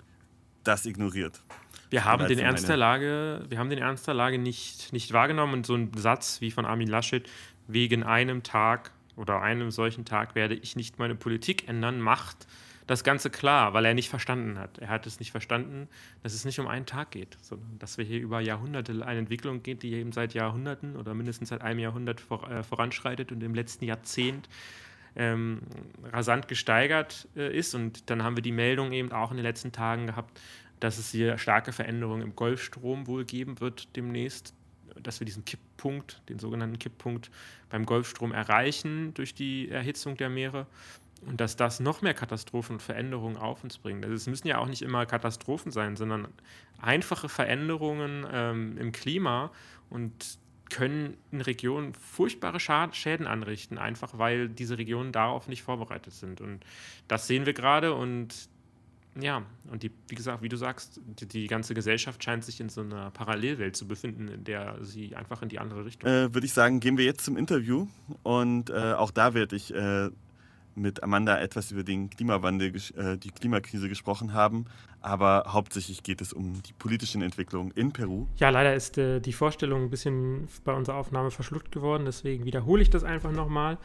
[0.63, 1.41] das ignoriert.
[1.89, 5.53] Wir haben den Ernst der Lage, wir haben den Ernst der Lage nicht, nicht wahrgenommen
[5.53, 7.27] und so ein Satz wie von Armin Laschet,
[7.67, 12.47] wegen einem Tag oder einem solchen Tag werde ich nicht meine Politik ändern, macht
[12.89, 14.79] das Ganze klar, weil er nicht verstanden hat.
[14.79, 15.87] Er hat es nicht verstanden,
[16.23, 19.61] dass es nicht um einen Tag geht, sondern dass wir hier über Jahrhunderte eine Entwicklung
[19.61, 23.53] geht, die eben seit Jahrhunderten oder mindestens seit einem Jahrhundert vor, äh, voranschreitet und im
[23.53, 24.49] letzten Jahrzehnt
[25.15, 25.61] ähm,
[26.03, 27.75] rasant gesteigert äh, ist.
[27.75, 30.41] Und dann haben wir die Meldung eben auch in den letzten Tagen gehabt,
[30.79, 34.55] dass es hier starke Veränderungen im Golfstrom wohl geben wird demnächst,
[34.99, 37.29] dass wir diesen Kipppunkt, den sogenannten Kipppunkt
[37.69, 40.65] beim Golfstrom erreichen durch die Erhitzung der Meere
[41.25, 44.03] und dass das noch mehr Katastrophen und Veränderungen auf uns bringt.
[44.03, 46.27] Also es müssen ja auch nicht immer Katastrophen sein, sondern
[46.81, 49.51] einfache Veränderungen ähm, im Klima
[49.89, 56.41] und können in Regionen furchtbare Schäden anrichten, einfach weil diese Regionen darauf nicht vorbereitet sind.
[56.41, 56.63] Und
[57.07, 58.49] das sehen wir gerade und
[59.19, 62.69] ja, und die, wie gesagt, wie du sagst, die, die, ganze Gesellschaft scheint sich in
[62.69, 66.09] so einer Parallelwelt zu befinden, in der sie einfach in die andere Richtung.
[66.09, 67.87] Äh, Würde ich sagen, gehen wir jetzt zum Interview
[68.23, 70.09] und äh, auch da werde ich äh,
[70.75, 74.65] mit Amanda etwas über den Klimawandel, äh, die Klimakrise gesprochen haben.
[75.01, 78.27] Aber hauptsächlich geht es um die politischen Entwicklungen in Peru.
[78.37, 82.05] Ja, leider ist äh, die Vorstellung ein bisschen bei unserer Aufnahme verschluckt geworden.
[82.05, 83.77] Deswegen wiederhole ich das einfach nochmal.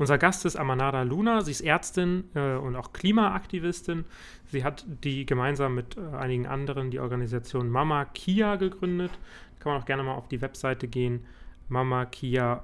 [0.00, 1.42] Unser Gast ist Amanada Luna.
[1.42, 4.06] Sie ist Ärztin äh, und auch Klimaaktivistin.
[4.46, 9.10] Sie hat die gemeinsam mit äh, einigen anderen die Organisation Mama Kia gegründet.
[9.58, 11.26] Kann man auch gerne mal auf die Webseite gehen,
[11.68, 12.62] mamakia.org.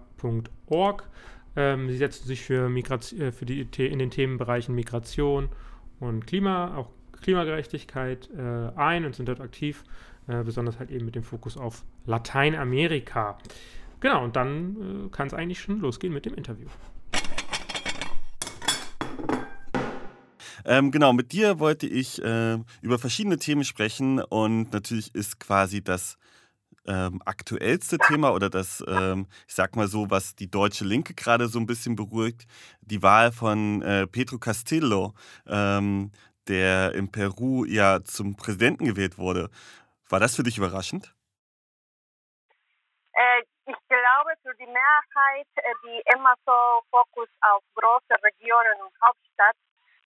[1.57, 5.49] Ähm, sie setzen sich für, Migration, äh, für die, in den Themenbereichen Migration
[6.01, 6.90] und Klima, auch
[7.23, 9.83] Klimagerechtigkeit äh, ein und sind dort aktiv,
[10.29, 13.38] äh, besonders halt eben mit dem Fokus auf Lateinamerika.
[14.01, 16.69] Genau, und dann äh, kann es eigentlich schon losgehen mit dem Interview.
[20.66, 25.81] Ähm, genau, mit dir wollte ich äh, über verschiedene Themen sprechen und natürlich ist quasi
[25.81, 26.19] das
[26.87, 31.49] ähm, aktuellste Thema oder das, ähm, ich sag mal so, was die deutsche Linke gerade
[31.49, 32.46] so ein bisschen beruhigt,
[32.81, 35.14] die Wahl von äh, Pedro Castillo,
[35.46, 36.12] ähm,
[36.49, 39.51] der in Peru ja zum Präsidenten gewählt wurde.
[40.09, 41.14] War das für dich überraschend?
[43.12, 46.53] Äh, ich glaube, für die Mehrheit, äh, die immer so
[46.90, 49.57] Fokus auf große Regionen und Hauptstadt,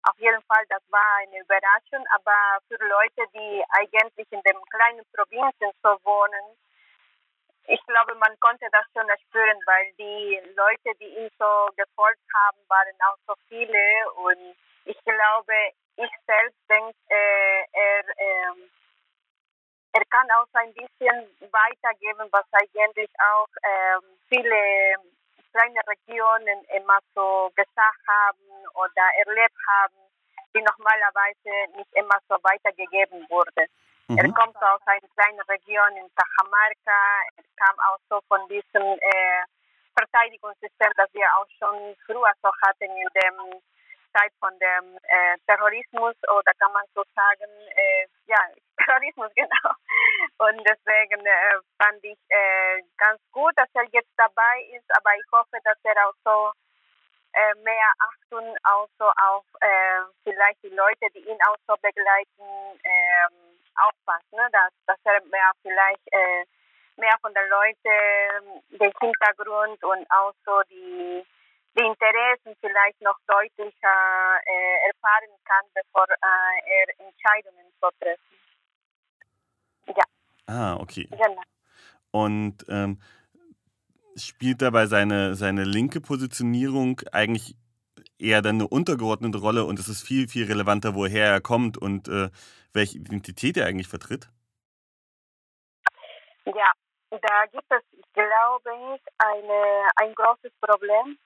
[0.03, 2.05] auf jeden Fall, das war eine Überraschung.
[2.15, 6.55] Aber für Leute, die eigentlich in den kleinen Provinzen so wohnen,
[7.67, 12.57] ich glaube, man konnte das schon spüren, weil die Leute, die ihm so gefolgt haben,
[12.69, 14.11] waren auch so viele.
[14.15, 15.53] Und ich glaube,
[15.97, 18.55] ich selbst denke, äh, er, äh,
[19.93, 23.99] er kann auch ein bisschen weitergeben, was eigentlich auch äh,
[24.29, 24.95] viele
[25.51, 29.95] kleine Regionen immer so gesagt haben oder erlebt haben,
[30.55, 33.67] die normalerweise nicht immer so weitergegeben wurde.
[34.07, 34.17] Mhm.
[34.19, 36.99] Er kommt aus einer kleinen Region in Cajamarca,
[37.35, 39.43] er kam auch so von diesem äh,
[39.97, 43.61] Verteidigungssystem, das wir auch schon früher so hatten in dem
[44.13, 48.39] Zeit von dem äh, Terrorismus oder kann man so sagen, äh, ja,
[48.79, 49.71] Terrorismus, genau.
[50.39, 55.27] Und deswegen äh, fand ich äh, ganz gut, dass er jetzt dabei ist, aber ich
[55.33, 56.51] hoffe, dass er auch so
[57.33, 62.79] äh, mehr Achtung auch so auf äh, vielleicht die Leute, die ihn auch so begleiten,
[62.83, 64.47] ähm, aufpasst, ne?
[64.51, 66.45] dass, dass er mehr vielleicht äh,
[66.97, 71.23] mehr von den Leuten den Hintergrund und auch so die
[71.77, 78.37] die Interessen vielleicht noch deutlicher äh, erfahren kann, bevor äh, er Entscheidungen so treffen.
[79.95, 80.03] Ja.
[80.47, 81.07] Ah, okay.
[81.11, 81.41] Genau.
[82.11, 82.99] Und ähm,
[84.15, 87.55] spielt dabei seine, seine linke Positionierung eigentlich
[88.17, 92.07] eher dann eine untergeordnete Rolle und es ist viel, viel relevanter, woher er kommt und
[92.07, 92.29] äh,
[92.77, 94.29] welche Identität er eigentlich vertritt?
[96.45, 96.71] Ja,
[97.09, 101.17] da gibt es, glaube ich, eine, ein großes Problem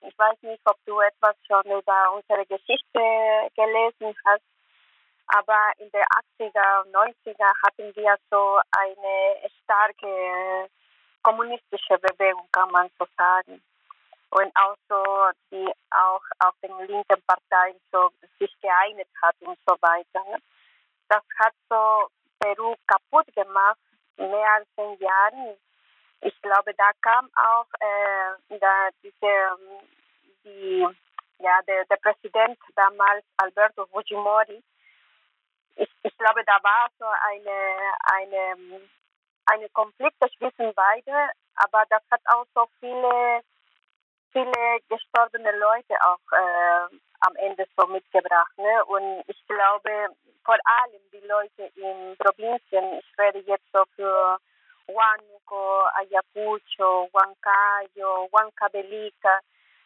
[0.00, 3.00] ich weiß nicht, ob du etwas schon über unsere Geschichte
[3.54, 4.44] gelesen hast,
[5.26, 6.04] aber in den
[6.38, 10.70] 80er und 90er hatten wir so eine starke
[11.22, 13.60] kommunistische Bewegung, kann man so sagen.
[14.30, 15.02] Und auch so,
[15.50, 20.38] die auch auf den linken Parteien so sich geeignet hat und so weiter.
[21.08, 23.78] Das hat so Peru kaputt gemacht,
[24.16, 25.56] mehr als zehn Jahren.
[26.20, 29.86] Ich glaube, da kam auch äh, da diese,
[30.44, 30.86] die,
[31.38, 34.62] ja, der, der Präsident damals, Alberto Fujimori,
[35.78, 38.80] ich, ich glaube, da war so eine, eine,
[39.46, 43.42] eine Konflikt zwischen beiden, aber das hat auch so viele,
[44.32, 48.56] viele gestorbene Leute auch äh, am Ende so mitgebracht.
[48.56, 48.84] Ne?
[48.86, 49.90] Und ich glaube,
[50.44, 54.38] vor allem die Leute in Provinzen, ich rede jetzt so für
[54.88, 59.40] Huánuco, Ayacucho, Huancayo, Huancavelica.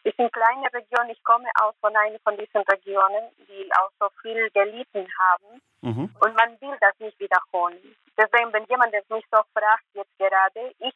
[0.05, 1.11] Das sind kleine Regionen.
[1.11, 5.63] Ich komme auch von einer von diesen Regionen, die auch so viel gelitten haben.
[5.81, 6.15] Mhm.
[6.21, 7.97] Und man will das nicht wiederholen.
[8.17, 10.95] Deswegen, wenn jemand mich so fragt, jetzt gerade, ich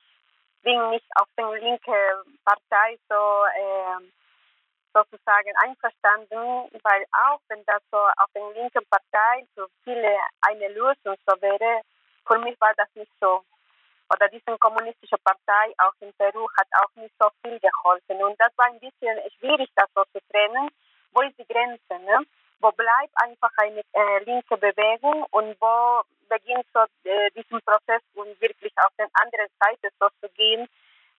[0.66, 4.02] bin nicht auf der linken Partei so äh,
[4.92, 11.14] sozusagen einverstanden, weil auch wenn das so auf der linken Partei für viele eine Lösung
[11.24, 11.82] so wäre,
[12.26, 13.44] für mich war das nicht so
[14.12, 18.22] oder diese kommunistische Partei auch in Peru hat auch nicht so viel geholfen.
[18.22, 20.68] Und das war ein bisschen schwierig, das so zu trennen.
[21.12, 21.94] Wo ist die Grenze?
[22.04, 22.24] Ne?
[22.60, 28.40] Wo bleibt einfach eine äh, linke Bewegung und wo beginnt so äh, diesen Prozess und
[28.40, 30.68] wirklich auf der anderen Seite so zu gehen?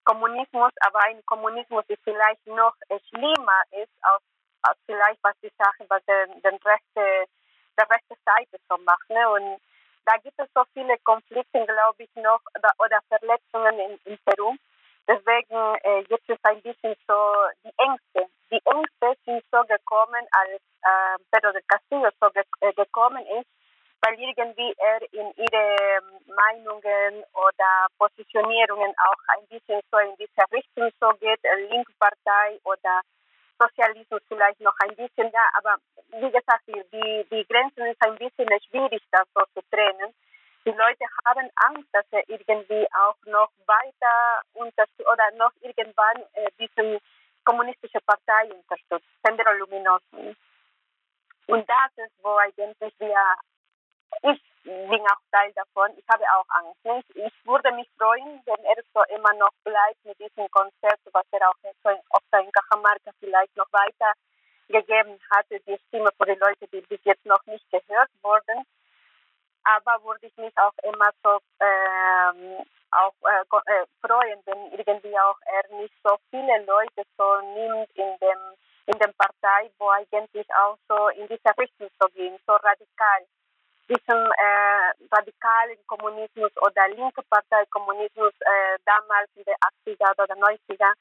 [0.08, 2.74] Kommunismus, aber ein Kommunismus, der vielleicht noch
[3.10, 4.24] schlimmer ist als,
[4.62, 7.28] als vielleicht was die Sache, was den, den rechte,
[7.78, 9.10] der rechte Seite so macht.
[9.10, 9.30] Ne?
[9.30, 9.60] Und
[10.06, 12.40] da gibt es so viele Konflikte, glaube ich, noch
[12.80, 14.56] oder Verletzungen in, in, Peru.
[15.08, 17.16] Deswegen äh, jetzt ist ein bisschen so
[17.64, 18.30] die Ängste.
[18.52, 23.48] Die Ängste sind so gekommen, als äh, Pedro del Castillo so ge äh, gekommen ist,
[24.02, 30.90] weil irgendwie er in ihre Meinungen oder Positionierungen auch ein bisschen so in diese Richtung
[31.00, 31.40] so geht,
[31.70, 33.02] Linkpartei oder
[33.60, 35.78] Sozialismus vielleicht noch ein bisschen da, aber
[36.12, 40.14] wie gesagt, die, die Grenzen ist ein bisschen schwierig, das so zu trennen.
[40.68, 46.52] Die Leute haben Angst, dass er irgendwie auch noch weiter unterstützt oder noch irgendwann äh,
[46.60, 47.00] diese
[47.46, 50.36] kommunistische Partei unterstützt, Sendero Luminoso.
[51.48, 53.16] Und das ist, wo eigentlich wir,
[54.24, 55.98] ich bin auch Teil davon.
[55.98, 56.84] Ich habe auch Angst.
[56.84, 57.02] Ne?
[57.16, 61.50] Ich würde mich freuen, wenn er so immer noch bleibt mit diesem Konzert, was er
[61.50, 64.12] auch so oft in Cajamarca vielleicht noch weiter
[64.68, 68.66] gegeben hatte, die Stimme für die Leute, die bis jetzt noch nicht gehört wurden.
[69.76, 75.38] Aber würde ich mich auch immer so ähm, auch äh, äh, freuen, wenn irgendwie auch
[75.46, 78.40] er nicht so viele Leute so nimmt in dem
[78.88, 83.28] in der Partei, wo eigentlich auch so in diese Richtung so gehen, so radikal.
[83.90, 90.94] Diesen äh, radikalen Kommunismus oder linke Partei Kommunismus äh, damals in den 80er oder 90er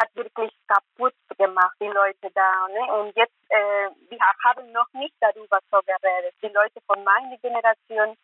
[0.00, 2.68] hat wirklich kaputt gemacht, die Leute da.
[2.68, 2.92] Ne?
[2.94, 6.34] Und jetzt, äh, wir haben noch nicht darüber so geredet.
[6.42, 8.16] Die Leute von meiner Generation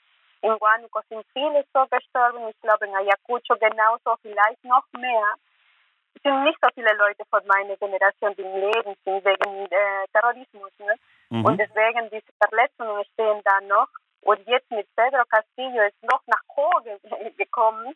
[0.42, 2.48] in Huánuco sind viele so gestorben.
[2.48, 5.34] Ich glaube, in Ayacucho genauso, vielleicht noch mehr.
[6.14, 10.06] Es sind nicht so viele Leute von meiner Generation, die im Leben sind wegen äh,
[10.12, 10.72] Terrorismus.
[10.78, 10.94] Ne?
[11.30, 11.44] Mhm.
[11.44, 13.88] Und deswegen, diese Verletzungen stehen da noch.
[14.22, 16.82] Und jetzt mit Pedro Castillo ist noch nach hoch
[17.36, 17.94] gekommen.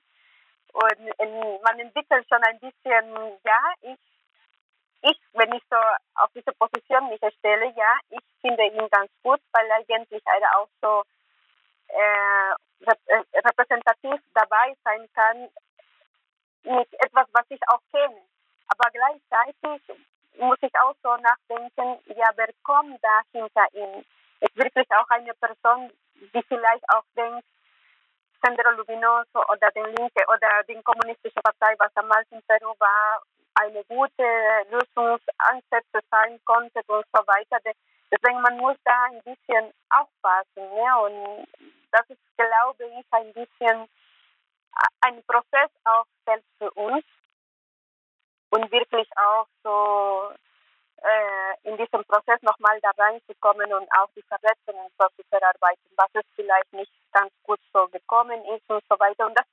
[0.73, 3.99] Und in, man entwickelt schon ein bisschen, ja, ich,
[5.03, 5.77] ich, wenn ich so
[6.15, 10.23] auf diese Position mich stelle, ja, ich finde ihn ganz gut, weil er eigentlich
[10.57, 11.03] auch so
[11.89, 12.55] äh,
[13.35, 15.49] repräsentativ dabei sein kann
[16.65, 18.23] mit etwas, was ich auch kenne.
[18.69, 19.83] Aber gleichzeitig
[20.39, 24.05] muss ich auch so nachdenken, ja, wer kommt da hinter ihm?
[24.41, 27.47] Ist wirklich auch eine Person, die vielleicht auch denkt,
[28.43, 33.23] Sendero Luminoso oder den Linke oder die Kommunistische Partei, was damals in Peru war,
[33.55, 34.25] eine gute
[34.71, 37.59] Lösungsansätze sein konnte und so weiter.
[38.11, 40.69] Deswegen man muss da ein bisschen aufpassen.
[40.75, 41.01] Ne?
[41.01, 41.47] Und
[41.93, 43.89] das ist, glaube ich, ein bisschen
[45.03, 47.05] ein Prozess auch selbst für uns
[48.51, 50.33] und wirklich auch so
[51.03, 56.09] äh, in diesem Prozess nochmal da reinzukommen und auch die Verletzungen so zu verarbeiten, was
[56.15, 59.27] es vielleicht nicht ganz gut so gekommen ist und so weiter.
[59.27, 59.47] Und das,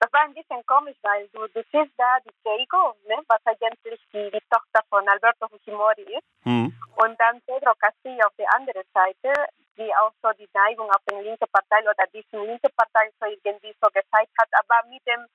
[0.00, 4.00] das war ein bisschen komisch, weil du, du siehst da die Keiko, ne, was eigentlich
[4.12, 6.74] die, die Tochter von Alberto Fujimori ist, mhm.
[6.96, 9.32] und dann Pedro Castillo auf der anderen Seite,
[9.76, 13.74] die auch so die Neigung auf die linke Partei oder diesen linke Partei so irgendwie
[13.80, 15.26] so gezeigt hat, aber mit dem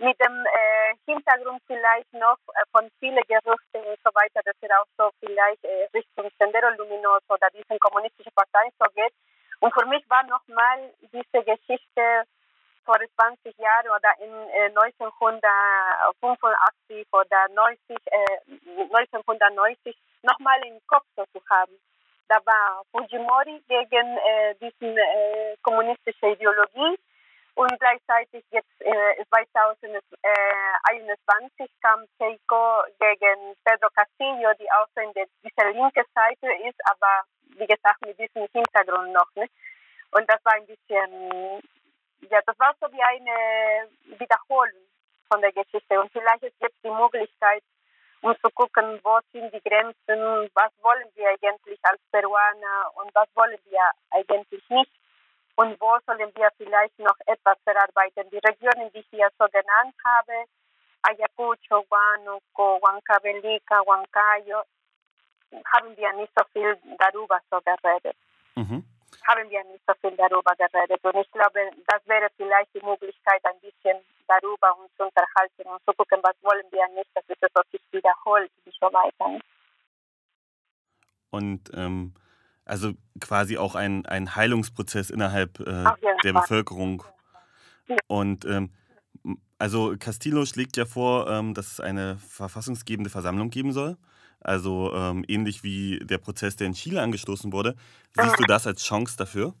[0.00, 4.80] mit dem äh, Hintergrund vielleicht noch äh, von vielen Gerüchten und so weiter, dass er
[4.80, 9.12] auch so vielleicht äh, Richtung Sendero Luminoso oder diesen kommunistischen Parteien so geht.
[9.60, 12.24] Und für mich war nochmal diese Geschichte
[12.86, 14.32] vor 20 Jahren oder in
[14.72, 17.98] 1985 äh, oder 90,
[18.88, 21.78] 1990 nochmal im Kopf so zu haben.
[22.28, 26.96] Da war Fujimori gegen äh, diese äh, kommunistische Ideologie
[27.60, 35.26] und gleichzeitig jetzt äh, 2021 kam Keiko gegen Pedro Castillo, die auch so in der,
[35.44, 37.24] dieser linke Seite ist, aber
[37.58, 39.28] wie gesagt mit diesem Hintergrund noch.
[39.34, 39.46] Ne?
[40.12, 41.60] Und das war ein bisschen,
[42.30, 44.88] ja, das war so wie eine Wiederholung
[45.30, 46.00] von der Geschichte.
[46.00, 47.62] Und vielleicht ist jetzt die Möglichkeit,
[48.22, 53.28] um zu gucken, wo sind die Grenzen, was wollen wir eigentlich als Peruaner und was
[53.34, 54.90] wollen wir eigentlich nicht
[55.56, 58.30] und wo sollen wir vielleicht noch etwas verarbeiten.
[58.30, 60.44] Die Regionen, die ich hier so genannt habe,
[61.02, 64.62] Ayacucho, Huánuco, Huancavelica, Huancayo,
[65.72, 68.16] haben wir nicht so viel darüber so geredet.
[68.54, 68.84] Mhm.
[69.26, 71.02] Haben wir nicht so viel darüber geredet.
[71.02, 75.82] Und ich glaube, das wäre vielleicht die Möglichkeit, ein bisschen darüber uns zu unterhalten und
[75.84, 79.40] zu gucken, was wollen wir nicht, dass es sich wiederholt und so weiter.
[81.30, 82.14] Und ähm,
[82.70, 85.84] also quasi auch ein, ein Heilungsprozess innerhalb äh,
[86.22, 87.02] der Bevölkerung.
[88.06, 88.70] Und ähm,
[89.58, 93.96] also Castillo schlägt ja vor, ähm, dass es eine verfassungsgebende Versammlung geben soll.
[94.40, 97.74] Also ähm, ähnlich wie der Prozess, der in Chile angestoßen wurde.
[98.14, 99.52] Siehst du das als Chance dafür?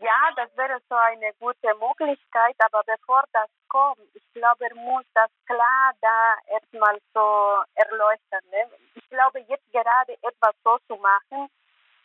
[0.00, 5.04] Ja, das wäre so eine gute Möglichkeit, aber bevor das kommt, ich glaube, er muss
[5.12, 8.40] das klar da erstmal so erleuchten.
[8.50, 8.70] Ne?
[8.94, 11.50] Ich glaube, jetzt gerade etwas so zu machen,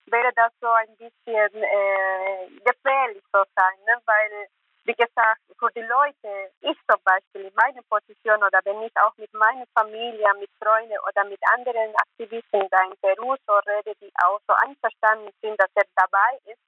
[0.07, 4.01] wäre das so ein bisschen äh, gefährlich so sein, ne?
[4.05, 4.47] weil,
[4.83, 9.15] wie gesagt, für die Leute, ich zum Beispiel in meiner Position oder wenn ich auch
[9.15, 14.11] mit meiner Familie, mit Freunden oder mit anderen Aktivisten da in Peru so rede, die
[14.25, 16.59] auch so einverstanden sind, dass er dabei ist,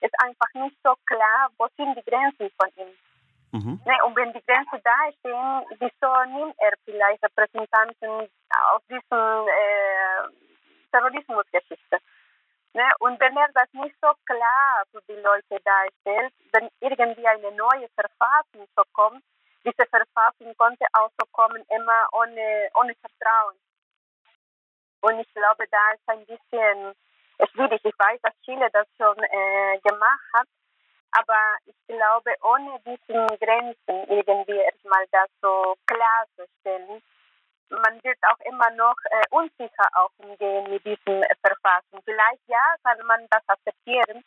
[0.00, 2.92] ist einfach nicht so klar, wo sind die Grenzen von ihm.
[3.52, 3.80] Mhm.
[3.84, 8.30] Ne, und wenn die Grenzen da stehen, wieso nimmt er vielleicht Repräsentanten
[8.72, 10.28] aus diesen äh,
[10.92, 11.98] Terrorismusgeschichte?
[12.74, 17.50] Ne, und wenn er das nicht so klar für die Leute darstellt, wenn irgendwie eine
[17.52, 19.24] neue Verfassung so kommt,
[19.64, 23.56] diese Verfassung konnte auch so kommen, immer ohne, ohne Vertrauen.
[25.02, 26.94] Und ich glaube, da ist ein bisschen
[27.48, 27.80] schwierig.
[27.84, 30.48] Ich weiß, dass Chile das schon äh, gemacht hat,
[31.12, 37.02] aber ich glaube, ohne diesen Grenzen irgendwie erstmal das so klarzustellen,
[37.70, 42.02] man wird auch immer noch äh, unsicher auch umgehen mit diesen äh, Verfassungen.
[42.04, 44.24] Vielleicht ja, kann man das akzeptieren,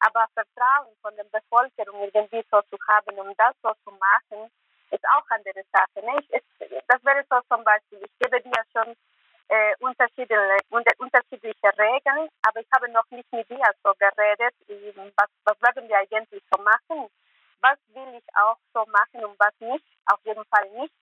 [0.00, 4.50] Aber Vertrauen von der Bevölkerung irgendwie so zu haben, um das so zu machen,
[4.90, 6.06] ist auch eine andere Sache.
[6.06, 6.20] Ne?
[6.20, 8.94] Ich, es, das wäre so zum Beispiel, ich gebe dir schon
[9.48, 10.58] äh, unterschiedliche,
[10.98, 14.54] unterschiedliche Regeln, aber ich habe noch nicht mit dir so geredet,
[15.16, 17.08] was, was werden wir eigentlich so machen,
[17.60, 20.94] was will ich auch so machen und was nicht, auf jeden Fall nicht.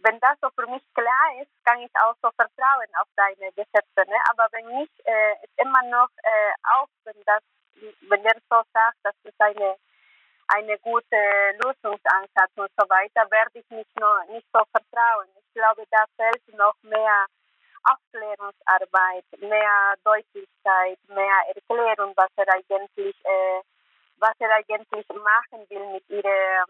[0.00, 4.06] Wenn das so für mich klar ist, kann ich auch so vertrauen auf deine Gesetze.
[4.06, 4.16] Ne?
[4.30, 7.42] Aber wenn nicht, äh, ist immer noch äh, auch, wenn das,
[8.08, 9.76] wenn er so sagt, das ist eine
[10.48, 11.20] eine gute
[11.62, 15.28] Lösungsansatz und so weiter, werde ich nicht, nur, nicht so vertrauen.
[15.36, 17.26] Ich glaube, da fehlt noch mehr
[17.90, 23.60] Aufklärungsarbeit, mehr Deutlichkeit, mehr Erklärung, was er eigentlich, äh,
[24.18, 26.64] was er eigentlich machen will mit ihrer,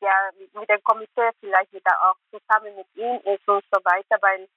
[0.00, 4.48] ja, mit dem Komitee vielleicht wieder auch zusammen mit ihm ist und so weiter, weil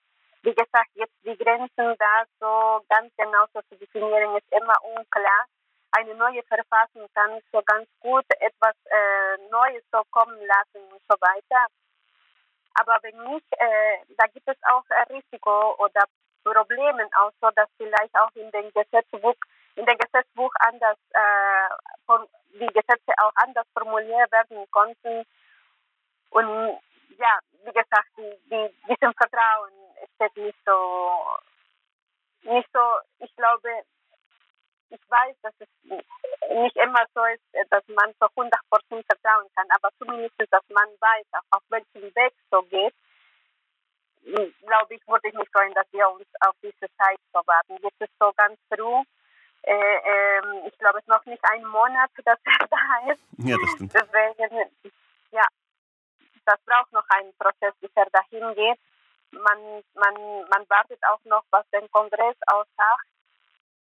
[0.43, 5.45] wie gesagt, jetzt die Grenzen da so ganz genau so zu definieren, ist immer unklar
[5.93, 11.15] eine neue Verfassung kann so ganz gut etwas äh, Neues so kommen lassen und so
[11.21, 11.67] weiter.
[12.75, 16.03] Aber wenn nicht, äh, da gibt es auch Risiko oder
[16.43, 19.35] Probleme, auch so, dass vielleicht auch in dem Gesetzbuch,
[19.75, 22.17] in dem Gesetzbuch anders, äh,
[22.59, 25.25] die Gesetze auch anders formuliert werden konnten.
[26.31, 26.79] Und
[27.17, 29.71] ja, wie gesagt, die, die, diesem Vertrauen
[30.15, 31.21] steht nicht so,
[32.41, 32.79] nicht so,
[33.19, 33.69] ich glaube,
[34.93, 38.51] ich weiß, dass es nicht immer so ist, dass man so 100%
[38.89, 42.93] vertrauen kann, aber zumindest, dass man weiß, auf welchem Weg so geht,
[44.61, 47.77] glaube ich, würde ich mich freuen, dass wir uns auf diese Zeit so warten.
[47.81, 49.03] Jetzt ist so ganz früh.
[49.63, 53.21] Äh, äh, ich glaube, es ist noch nicht ein Monat, dass er da ist.
[53.37, 53.93] Ja, das stimmt.
[53.93, 54.71] Deswegen,
[55.31, 55.45] ja,
[56.45, 58.79] das braucht noch einen Prozess, bis er dahin geht.
[59.31, 60.13] Man, man,
[60.49, 63.07] man wartet auch noch, was der Kongress aussagt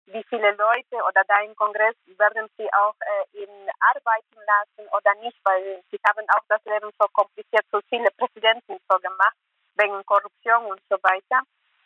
[0.06, 5.14] wie viele Leute oder da im Kongress werden sie auch äh, ihn arbeiten lassen oder
[5.22, 9.36] nicht, weil sie haben auch das Leben so kompliziert für viele Präsidenten so gemacht,
[9.76, 11.42] wegen Korruption und so weiter.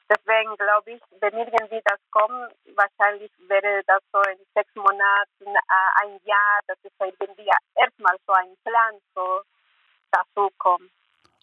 [0.08, 6.04] Deswegen glaube ich, wenn irgendwie das kommt, wahrscheinlich wäre das so in sechs Monaten, äh,
[6.04, 9.42] ein Jahr, das ist irgendwie erstmal so ein Plan so
[10.12, 10.92] dazu kommt.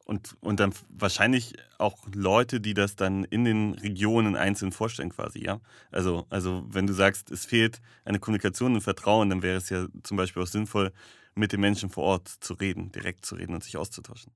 [0.04, 5.44] Und, und dann wahrscheinlich auch Leute, die das dann in den Regionen einzeln vorstellen, quasi,
[5.44, 5.60] ja.
[5.92, 9.86] Also, also wenn du sagst, es fehlt eine Kommunikation und Vertrauen, dann wäre es ja
[10.02, 10.92] zum Beispiel auch sinnvoll,
[11.34, 14.34] mit den Menschen vor Ort zu reden, direkt zu reden und sich auszutauschen.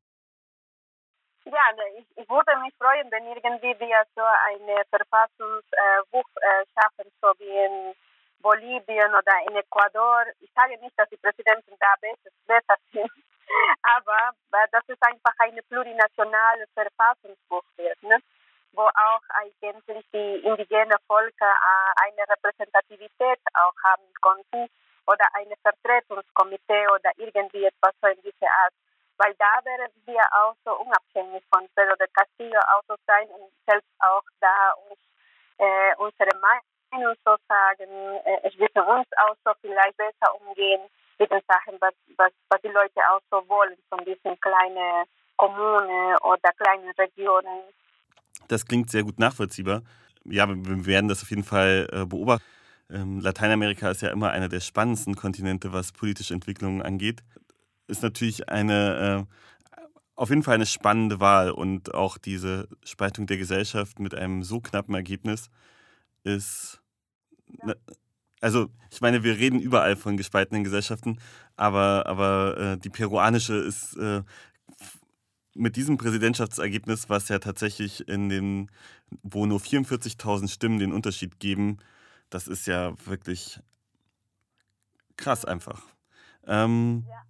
[1.45, 7.11] Ja, ne, ich, ich würde mich freuen, wenn irgendwie wir so ein Verfassungsbuch äh, schaffen,
[7.21, 7.95] so wie in
[8.41, 10.25] Bolivien oder in Ecuador.
[10.41, 11.95] Ich sage nicht, dass die Präsidenten da
[12.47, 13.11] besser sind,
[13.83, 14.33] aber
[14.73, 18.19] das ist einfach eine plurinationale Verfassungsbuch wird, ne?
[18.73, 24.69] wo auch eigentlich die indigenen Völker äh, eine Repräsentativität auch haben konnten
[25.07, 28.75] oder eine Vertretungskomitee oder irgendwie etwas so in dieser Art.
[29.19, 33.51] Weil da werden wir auch so unabhängig von Pedro de Castillo auch so sein und
[33.67, 35.01] selbst auch da uns
[35.59, 37.91] äh, unsere Meinung so sagen,
[38.25, 40.83] äh, es wird uns auch so vielleicht besser umgehen
[41.19, 45.07] mit den Sachen, was, was, was die Leute auch so wollen von diesen kleinen
[45.37, 47.63] Kommunen oder kleinen Regionen.
[48.49, 49.83] Das klingt sehr gut nachvollziehbar.
[50.25, 52.45] Ja, wir werden das auf jeden Fall äh, beobachten.
[52.91, 57.23] Ähm, Lateinamerika ist ja immer einer der spannendsten Kontinente, was politische Entwicklungen angeht.
[57.89, 59.83] Ist natürlich eine, äh,
[60.15, 64.61] auf jeden Fall eine spannende Wahl und auch diese Spaltung der Gesellschaft mit einem so
[64.61, 65.51] knappen Ergebnis
[66.25, 66.81] ist
[67.67, 67.75] ja.
[68.47, 71.19] Also ich meine, wir reden überall von gespaltenen Gesellschaften,
[71.57, 74.23] aber, aber äh, die peruanische ist äh,
[75.53, 78.71] mit diesem Präsidentschaftsergebnis, was ja tatsächlich in den,
[79.25, 81.79] wo nur 44.000 Stimmen den Unterschied geben,
[82.31, 83.59] das ist ja wirklich
[85.17, 85.83] krass einfach.
[86.47, 87.23] Ähm, ja.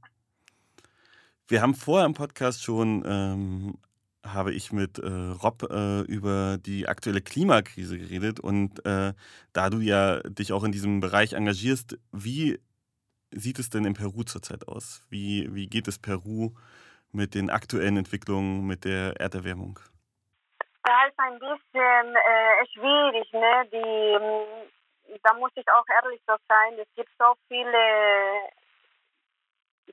[1.49, 3.79] Wir haben vorher im Podcast schon ähm,
[4.33, 5.07] habe ich mit äh,
[5.43, 9.13] Rob äh, über die aktuelle Klimakrise geredet und äh,
[9.53, 12.61] da du ja dich auch in diesem Bereich engagierst, wie
[13.31, 15.05] sieht es denn in Peru zurzeit aus?
[15.11, 16.53] Wie, wie geht es Peru
[17.13, 19.79] mit den aktuellen Entwicklungen mit der Erderwärmung?
[20.85, 23.67] Da ist ein bisschen äh, schwierig, ne?
[23.73, 27.79] Die, da muss ich auch ehrlich so sein, es gibt so viele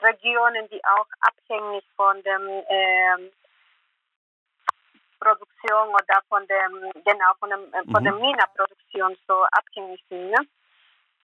[0.01, 3.31] Regionen, die auch abhängig von dem ähm,
[5.23, 8.05] Produktion oder von dem, genau, von, dem, äh, von mhm.
[8.05, 10.29] der Minenproduktion so abhängig sind.
[10.31, 10.47] Ne?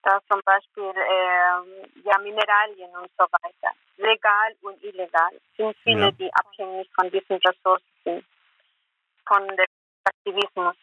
[0.03, 3.75] Da zum Beispiel äh, ja, Mineralien und so weiter.
[3.97, 5.31] Legal und illegal.
[5.57, 6.11] Sind viele, ja.
[6.11, 8.25] die abhängig von diesen Ressourcen sind.
[9.27, 9.65] Von dem
[10.05, 10.75] Aktivismus.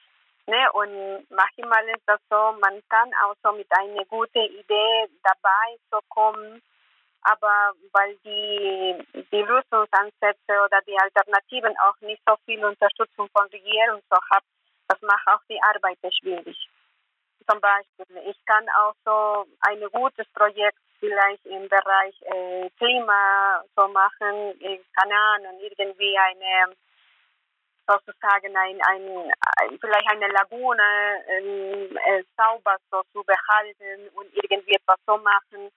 [0.46, 0.72] Ne?
[0.72, 5.98] Und manchmal ist das so, man kann auch so mit einer guten Idee dabei so
[6.08, 6.62] kommen,
[7.26, 14.00] aber weil die, die Lösungsansätze oder die Alternativen auch nicht so viel Unterstützung von Regierung
[14.08, 14.46] so haben,
[14.88, 16.56] das macht auch die Arbeit schwierig.
[17.48, 23.88] Zum Beispiel, ich kann auch so ein gutes Projekt vielleicht im Bereich äh, Klima so
[23.88, 24.58] machen,
[24.94, 26.74] keine Ahnung, irgendwie eine
[27.86, 29.32] sozusagen ein, ein,
[29.80, 35.70] vielleicht eine Lagune ähm, äh, sauber so zu behalten und irgendwie etwas so machen.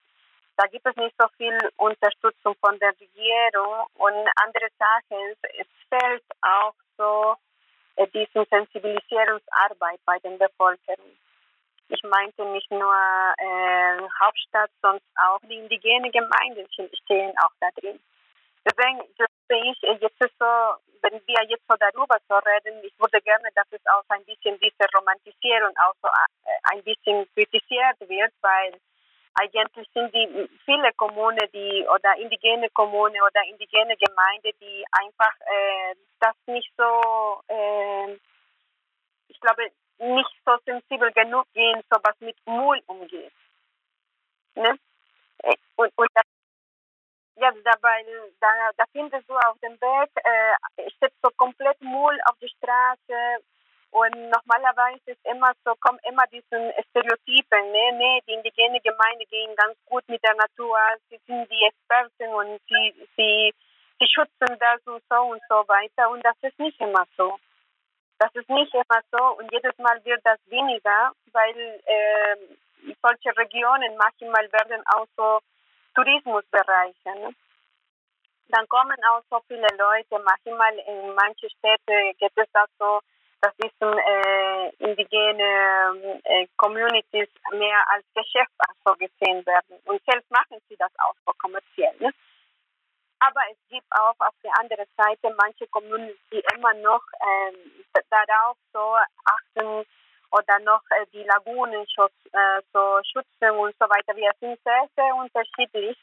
[0.60, 6.24] Da gibt es nicht so viel Unterstützung von der Regierung und andere Sachen, es fehlt
[6.42, 7.36] auch so
[7.96, 11.16] äh, diese Sensibilisierungsarbeit bei den Bevölkerung.
[11.88, 15.00] Ich meinte nicht nur äh, Hauptstadt, sondern
[15.30, 16.68] auch die indigenen Gemeinden
[17.06, 17.98] stehen auch da drin.
[18.66, 20.52] Deswegen glaube ich, jetzt ist so,
[21.04, 24.60] wenn wir jetzt so darüber so reden, ich würde gerne, dass es auch ein bisschen
[24.60, 28.74] diese Romantisierung auch so äh, ein bisschen kritisiert wird, weil
[29.40, 35.96] eigentlich sind die viele Kommunen, die oder indigene Kommunen oder indigene Gemeinden, die einfach äh,
[36.20, 38.14] das nicht so, äh,
[39.28, 43.32] ich glaube, nicht so sensibel genug gehen, so was mit Müll umgeht.
[44.56, 44.78] Ne?
[45.44, 46.24] Äh, und, und das
[47.38, 48.06] ja, dabei,
[48.42, 53.44] da, da findest du auf dem Weg, äh, steht so komplett Müll auf der Straße
[53.92, 59.56] und normalerweise ist immer so, kommen immer diese Stereotypen, ne, ne, die indigene Gemeinde gehen
[59.56, 60.78] ganz gut mit der Natur,
[61.10, 63.54] sie sind die Experten und sie, sie,
[64.00, 67.38] sie schützen das und so und so weiter und das ist nicht immer so.
[68.20, 72.36] Das ist nicht immer so und jedes Mal wird das weniger, weil äh,
[73.02, 75.40] solche Regionen manchmal werden auch so
[75.96, 77.10] Tourismusbereiche.
[77.16, 77.34] Ne?
[78.50, 83.00] Dann kommen auch so viele Leute, manchmal in manche Städte gibt es auch so,
[83.42, 88.52] dass diese äh, indigene äh, Communities mehr als Geschäft
[88.86, 89.80] so gesehen werden.
[89.86, 91.96] Und selbst machen sie das auch so kommerziell.
[92.00, 92.12] Ne?
[93.20, 98.58] Aber es gibt auch auf der anderen Seite manche Communities, die immer noch äh, darauf
[98.74, 99.86] so achten,
[100.32, 104.16] oder noch äh, die Lagunen äh, so schützen und so weiter.
[104.16, 105.98] Wir sind sehr, sehr unterschiedlich.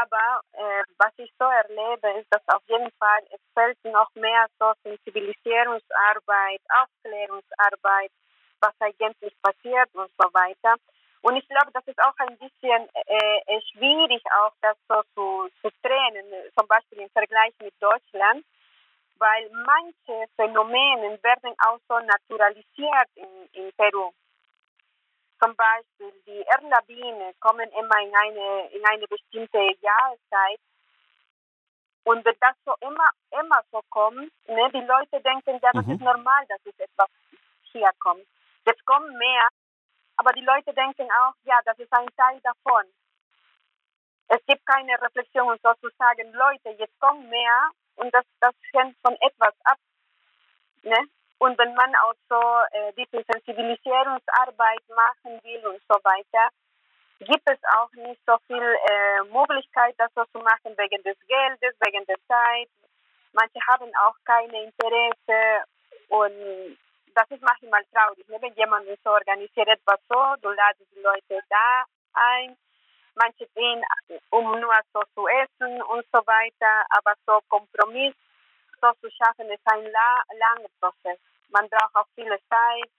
[0.00, 4.46] Aber äh, was ich so erlebe, ist, dass auf jeden Fall es fällt noch mehr
[4.58, 8.10] so Sensibilisierungsarbeit, Aufklärungsarbeit,
[8.60, 10.76] was eigentlich passiert und so weiter.
[11.20, 15.70] Und ich glaube, das ist auch ein bisschen äh, schwierig, auch das so zu, zu
[15.82, 16.26] trennen,
[16.58, 18.44] zum Beispiel im Vergleich mit Deutschland
[19.22, 24.10] weil manche Phänomene werden auch so naturalisiert in, in Peru.
[25.42, 30.60] Zum Beispiel die Erdlawine kommen immer in eine, in eine bestimmte Jahreszeit.
[32.04, 35.94] Und wenn das so immer, immer so kommt, ne, die Leute denken, ja, das mhm.
[35.94, 37.08] ist normal, dass es etwas
[37.72, 38.24] hier kommt.
[38.66, 39.48] Jetzt kommen mehr,
[40.16, 42.84] aber die Leute denken auch, ja, das ist ein Teil davon.
[44.28, 49.16] Es gibt keine Reflexion und sozusagen, Leute, jetzt kommen mehr und das, das hängt von
[49.20, 49.78] etwas ab.
[50.82, 51.08] Ne?
[51.42, 52.40] Und wenn man auch so
[52.70, 56.54] äh, diese Sensibilisierungsarbeit machen will und so weiter,
[57.18, 61.74] gibt es auch nicht so viel äh, Möglichkeit, das so zu machen wegen des Geldes,
[61.84, 62.68] wegen der Zeit.
[63.32, 65.66] Manche haben auch keine Interesse
[66.10, 66.78] und
[67.12, 68.28] das ist manchmal traurig.
[68.28, 68.38] Ne?
[68.40, 71.82] Wenn jemand so organisiert etwas so, du ladest die Leute da
[72.12, 72.56] ein,
[73.16, 73.82] manche gehen,
[74.30, 78.14] um nur so zu essen und so weiter, aber so Kompromiss
[78.80, 81.18] so zu schaffen ist ein la langer Prozess.
[81.52, 82.90] Man braucht auch viel Zeit,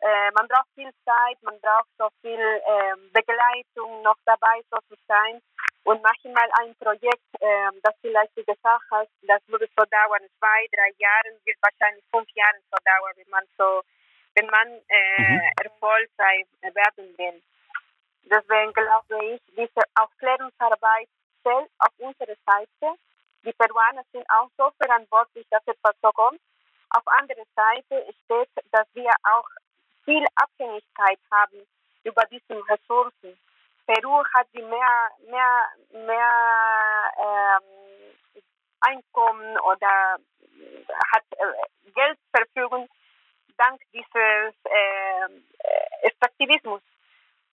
[0.00, 4.96] äh, man braucht viel Zeit, man braucht so viel äh, Begleitung noch dabei so zu
[5.06, 5.40] sein
[5.84, 10.66] und manchmal ein Projekt, äh, das vielleicht du gesagt hast, das würde so dauern zwei,
[10.70, 13.82] drei Jahre, wird wahrscheinlich fünf Jahre so dauern, wenn man so,
[14.34, 15.40] wenn man äh, mhm.
[15.62, 17.42] erfolgreich werden will.
[18.24, 21.08] Deswegen glaube ich, diese Aufklärungsarbeit
[21.42, 22.98] zählt auf unserer Seite.
[23.44, 26.40] Die Peruaner sind auch so verantwortlich, dass etwas so kommt.
[26.94, 29.48] Auf anderer Seite steht, dass wir auch
[30.04, 31.66] viel Abhängigkeit haben
[32.04, 33.38] über diese Ressourcen.
[33.86, 38.14] Peru hat die mehr, mehr, mehr ähm,
[38.80, 40.18] Einkommen oder
[41.12, 42.88] hat äh, Geldverfügung
[43.56, 46.82] dank dieses äh, Extraktivismus.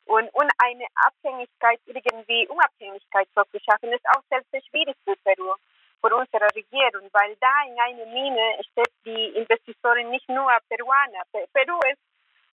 [0.05, 5.53] Und, und eine Abhängigkeit, irgendwie Unabhängigkeit zu schaffen, ist auch selbst schwierig für Peru,
[6.01, 11.23] für unsere Regierung, weil da in einer Mine steht die Investoren nicht nur Peruaner.
[11.31, 12.01] Peru ist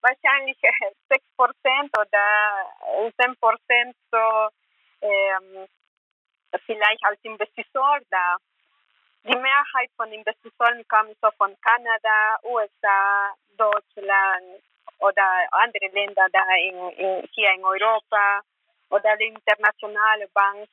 [0.00, 2.26] wahrscheinlich 6% oder
[3.18, 4.48] 10% so
[5.02, 5.66] ähm,
[6.64, 8.36] vielleicht als Investor da.
[9.24, 14.62] die Mehrheit von Investitionen kam so von Kanada, USA, Deutschland
[14.98, 18.40] oder andere Länder da in, in, hier in Europa
[18.90, 20.68] oder die internationale Bank.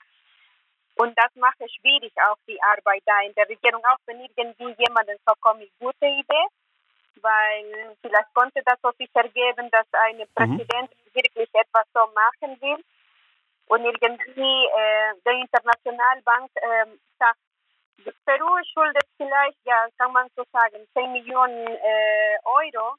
[0.96, 4.76] Und das macht es schwierig, auch die Arbeit da in der Regierung, auch wenn irgendwie
[4.78, 6.46] jemanden so kommt gute Idee,
[7.22, 10.28] weil vielleicht konnte das so sich ergeben, dass ein mhm.
[10.36, 12.84] Präsident wirklich etwas so machen will.
[13.68, 16.86] Und irgendwie äh, der Internationalbank äh,
[17.18, 17.40] sagt,
[18.26, 22.96] Peru schuldet vielleicht, ja, kann man so sagen, 10 Millionen äh, Euro.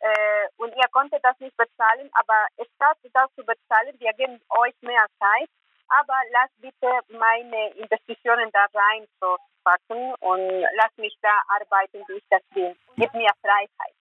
[0.00, 4.74] Äh, und ihr konntet das nicht bezahlen, aber statt das zu bezahlen, wir geben euch
[4.82, 5.48] mehr Zeit,
[5.88, 12.18] aber lasst bitte meine Investitionen da rein so packen und lasst mich da arbeiten, wie
[12.18, 12.76] ich das will.
[12.96, 13.94] Gib mir Freiheit.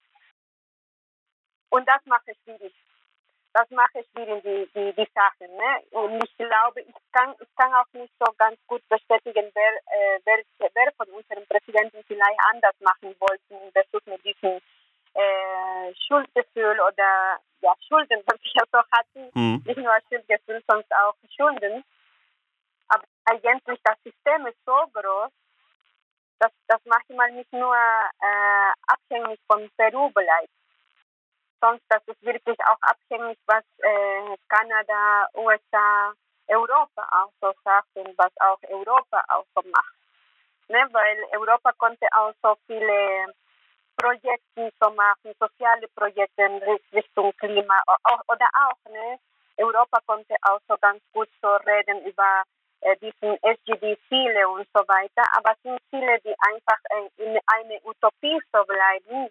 [1.70, 2.74] Und das macht es schwierig
[3.56, 5.48] das mache ich wieder die, die, die Sachen.
[5.56, 5.72] Ne?
[5.92, 10.20] Und ich glaube, ich kann, ich kann auch nicht so ganz gut bestätigen, wer, äh,
[10.26, 13.16] wer, wer von unseren Präsidenten vielleicht anders machen
[13.50, 14.60] in Bezug mit diesem
[15.16, 19.32] äh, Schuldgefühl oder ja, Schulden, was wir so hatten.
[19.34, 19.64] Mhm.
[19.66, 21.84] Nicht nur Schuldgefühl, sondern auch Schulden.
[22.88, 25.32] Aber eigentlich das System ist so groß,
[26.40, 30.50] dass das manchmal nicht nur äh, abhängig von Peru bleibt
[31.66, 36.14] sonst das ist wirklich auch abhängig, was äh, Kanada, USA,
[36.48, 39.96] Europa auch so sagt und was auch Europa auch so macht.
[40.68, 40.88] Ne?
[40.92, 43.34] Weil Europa konnte auch so viele
[43.98, 46.62] Projekte so machen, soziale Projekte in
[46.94, 47.82] Richtung Klima
[48.28, 49.20] oder auch, ne?
[49.58, 52.44] Europa konnte auch so ganz gut so reden über
[52.82, 57.80] äh, diesen SGD-Ziele und so weiter, aber es sind Ziele, die einfach äh, in eine
[57.84, 59.30] Utopie so bleiben,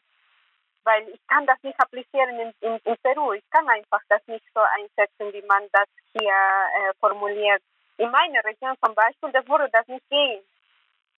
[0.85, 3.33] weil ich kann das nicht applizieren in, in, in, Peru.
[3.33, 7.63] Ich kann einfach das nicht so einsetzen, wie man das hier äh, formuliert.
[7.99, 10.43] In meiner Region zum Beispiel, das würde das nicht gehen.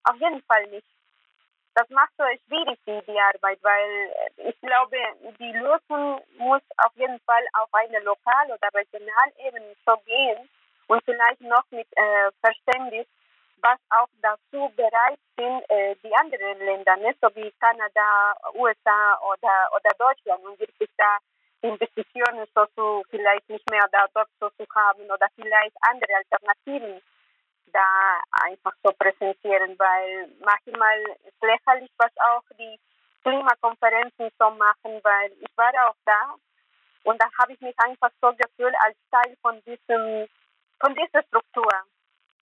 [0.04, 0.86] Auf jeden Fall nicht.
[1.76, 4.14] Das macht so schwierig die, Arbeit, weil
[4.48, 4.96] ich glaube,
[5.38, 10.48] die Lösung muss auf jeden Fall auf eine Lokal- oder Regionalebene so gehen
[10.86, 13.06] und vielleicht noch mit äh, Verständnis
[13.60, 19.68] was auch dazu bereit sind, äh, die anderen Länder, ne, so wie Kanada, USA oder,
[19.74, 21.18] oder Deutschland, und wirklich da
[21.62, 27.02] Investitionen so zu, vielleicht nicht mehr da dort so zu haben oder vielleicht andere Alternativen
[27.72, 32.78] da einfach so präsentieren, weil manchmal ist lächerlich, was auch die
[33.22, 36.34] Klimakonferenzen so machen, weil ich war auch da
[37.04, 40.28] und da habe ich mich einfach so gefühlt als Teil von diesem
[40.80, 41.72] von dieser Struktur.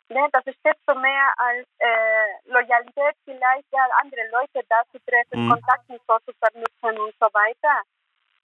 [0.08, 4.98] Ne, das ist jetzt so mehr als äh, Loyalität, vielleicht ja andere Leute da zu
[5.06, 5.50] treffen, mhm.
[5.50, 7.82] Kontakte so zu verknüpfen und so weiter.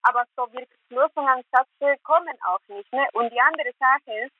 [0.03, 2.91] Aber so wirklich Lösungsansätze kommen auch nicht.
[2.93, 3.07] Ne?
[3.13, 4.33] Und die andere Sache ist,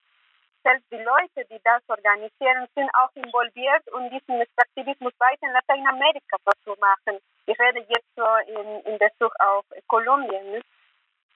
[0.63, 6.37] selbst die Leute, die das organisieren, sind auch involviert und diesen Aktivismus weiter in Lateinamerika
[6.65, 7.19] zu machen.
[7.47, 10.53] Ich rede jetzt so in, in Bezug auf Kolumbien.
[10.53, 10.61] Ne?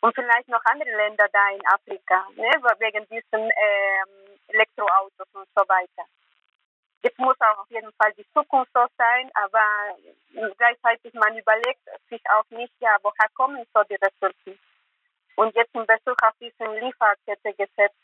[0.04, 5.64] und vielleicht noch andere Länder da in Afrika, ne, wegen diesen ähm, Elektroautos und so
[5.66, 6.04] weiter.
[7.02, 9.96] Jetzt muss auch auf jeden Fall die Zukunft so sein, aber
[10.58, 14.58] gleichzeitig man überlegt sich auch nicht, ja, woher kommen so die Ressourcen?
[15.36, 17.94] Und jetzt in Bezug auf diesen Lieferkettegesetz,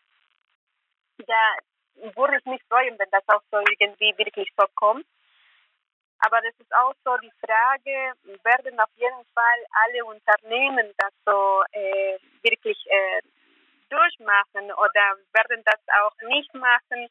[1.27, 5.07] ja, würde ich mich freuen, wenn das auch so irgendwie wirklich so kommt.
[6.21, 8.13] Aber das ist auch so die Frage,
[8.45, 13.23] werden auf jeden Fall alle Unternehmen das so äh, wirklich äh,
[13.89, 17.09] durchmachen oder werden das auch nicht machen?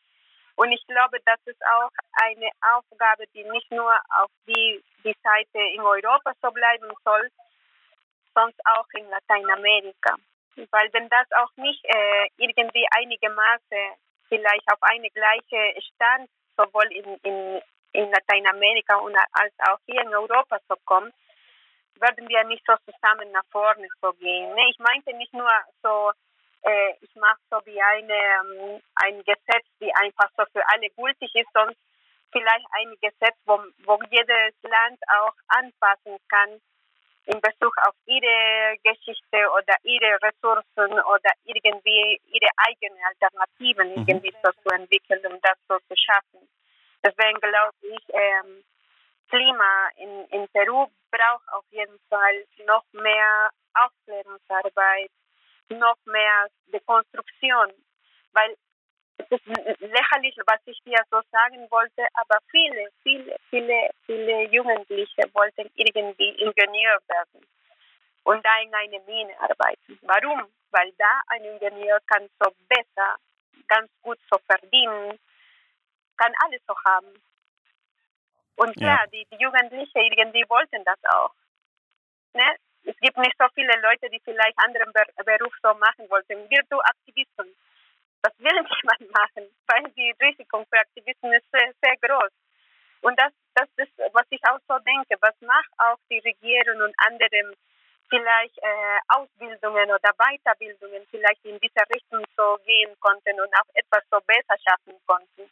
[0.56, 1.92] Und ich glaube, das ist auch
[2.22, 7.30] eine Aufgabe, die nicht nur auf die, die Seite in Europa so bleiben soll,
[8.36, 10.16] sondern auch in Lateinamerika.
[10.72, 13.98] Weil wenn das auch nicht äh, irgendwie einige Maße
[14.28, 17.62] vielleicht auf eine gleiche Stand sowohl in, in
[17.94, 21.14] in Lateinamerika und als auch hier in Europa so kommt,
[22.00, 24.54] werden wir nicht so zusammen nach vorne so gehen.
[24.54, 25.50] Nee, ich meinte nicht nur
[25.84, 26.12] so,
[26.64, 31.34] äh, ich mache so wie eine, ähm, ein Gesetz, die einfach so für alle gültig
[31.36, 31.76] ist, sondern
[32.32, 36.62] vielleicht ein Gesetz, wo, wo jedes Land auch anpassen kann
[37.30, 44.06] in Bezug auf ihre Geschichte oder ihre Ressourcen oder irgendwie ihre eigenen Alternativen mhm.
[44.08, 46.50] irgendwie so zu entwickeln, um das so zu schaffen.
[47.06, 48.64] Deswegen glaube ich, ähm,
[49.30, 55.12] Klima in, in Peru braucht auf jeden Fall noch mehr Aufklärungsarbeit,
[55.70, 57.72] noch mehr Dekonstruktion,
[58.34, 58.56] weil
[59.20, 65.24] es ist lächerlich, was ich hier so sagen wollte, aber viele, viele, viele, viele Jugendliche
[65.34, 67.46] wollten irgendwie Ingenieur werden
[68.24, 70.00] und da in einer Mine arbeiten.
[70.02, 70.48] Warum?
[70.72, 73.16] Weil da ein Ingenieur kann so besser,
[73.68, 75.20] ganz gut so verdienen,
[76.18, 77.14] kann alles so haben.
[78.56, 81.34] Und klar, die, die Jugendlichen irgendwie wollten das auch.
[82.34, 82.56] Ne?
[82.84, 86.50] Es gibt nicht so viele Leute, die vielleicht anderen Ber Beruf so machen wollten.
[86.50, 87.56] Wir du Aktivisten.
[88.22, 92.32] Das will niemand machen, weil die Risiko für Aktivisten ist sehr, sehr groß.
[93.02, 95.16] Und das, das ist, was ich auch so denke.
[95.22, 97.56] Was macht auch die Regierung und andere
[98.10, 104.04] vielleicht äh, Ausbildungen oder Weiterbildungen vielleicht in diese Richtung so gehen konnten und auch etwas
[104.12, 105.50] so besser schaffen konnten.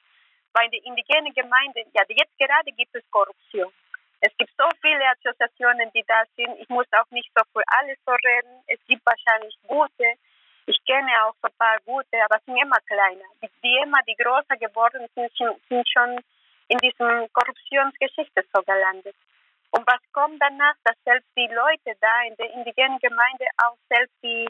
[0.53, 3.71] Weil die indigenen Gemeinden, ja, jetzt gerade gibt es Korruption.
[4.19, 6.57] Es gibt so viele Assoziationen, die da sind.
[6.59, 8.63] Ich muss auch nicht so für alles so reden.
[8.65, 10.17] Es gibt wahrscheinlich gute.
[10.87, 13.27] Kenne auch ein paar gute, aber sind immer kleiner.
[13.41, 16.19] Die, die immer, die größer geworden sind, sind schon
[16.69, 19.15] in diesem Korruptionsgeschichte so gelandet.
[19.71, 24.15] Und was kommt danach, dass selbst die Leute da in der indigenen Gemeinde auch selbst
[24.23, 24.47] die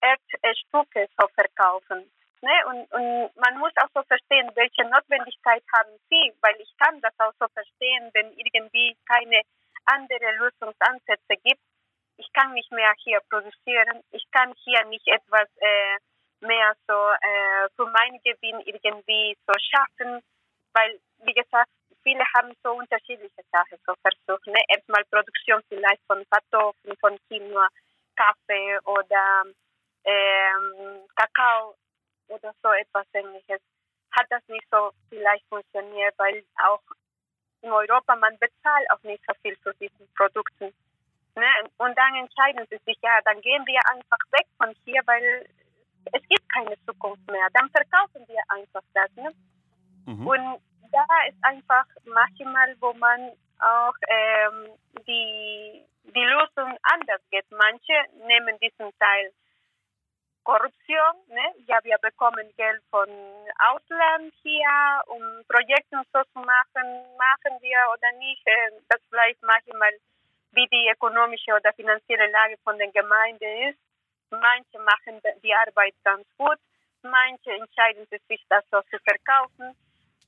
[0.00, 2.10] Erzstücke so verkaufen.
[2.42, 2.52] Ne?
[2.68, 7.14] Und, und man muss auch so verstehen, welche Notwendigkeit haben sie, weil ich kann das
[7.18, 9.40] auch so verstehen, wenn irgendwie keine
[9.86, 11.62] andere Lösungsansätze gibt.
[12.36, 15.96] Kann nicht mehr hier produzieren, ich kann hier nicht etwas äh,
[16.40, 20.22] mehr so äh, für meinen Gewinn irgendwie so schaffen,
[20.74, 21.70] weil, wie gesagt,
[22.02, 24.46] viele haben so unterschiedliche Sachen so versucht.
[24.46, 24.60] Ne?
[24.68, 27.68] Erstmal Produktion vielleicht von Kartoffeln, von Quinoa,
[28.16, 29.44] Kaffee oder
[30.04, 31.74] ähm, Kakao
[32.28, 33.60] oder so etwas ähnliches.
[34.12, 36.82] Hat das nicht so vielleicht funktioniert, weil auch
[37.62, 40.72] in Europa man bezahlt auch nicht so viel für diese Produkte.
[41.36, 41.46] Ne?
[41.78, 45.46] Und dann entscheiden sie sich, ja, dann gehen wir einfach weg von hier, weil
[46.12, 47.46] es gibt keine Zukunft mehr.
[47.52, 49.10] Dann verkaufen wir einfach das.
[49.16, 49.30] Ne?
[50.06, 50.26] Mhm.
[50.26, 50.62] Und
[50.92, 54.70] da ist einfach manchmal, wo man auch ähm,
[55.06, 57.46] die, die Lösung anders geht.
[57.50, 57.94] Manche
[58.26, 59.32] nehmen diesen Teil
[60.44, 61.14] Korruption.
[61.28, 61.42] Ne?
[61.66, 63.08] Ja, wir bekommen Geld von
[63.58, 66.86] Ausland hier, um Projekte so zu machen.
[67.18, 68.46] Machen wir oder nicht?
[68.46, 69.92] Äh, das bleibt manchmal,
[70.56, 73.78] wie die ökonomische oder finanzielle Lage von der Gemeinde ist.
[74.30, 76.58] Manche machen die Arbeit ganz gut.
[77.02, 79.76] Manche entscheiden sich, das so zu verkaufen.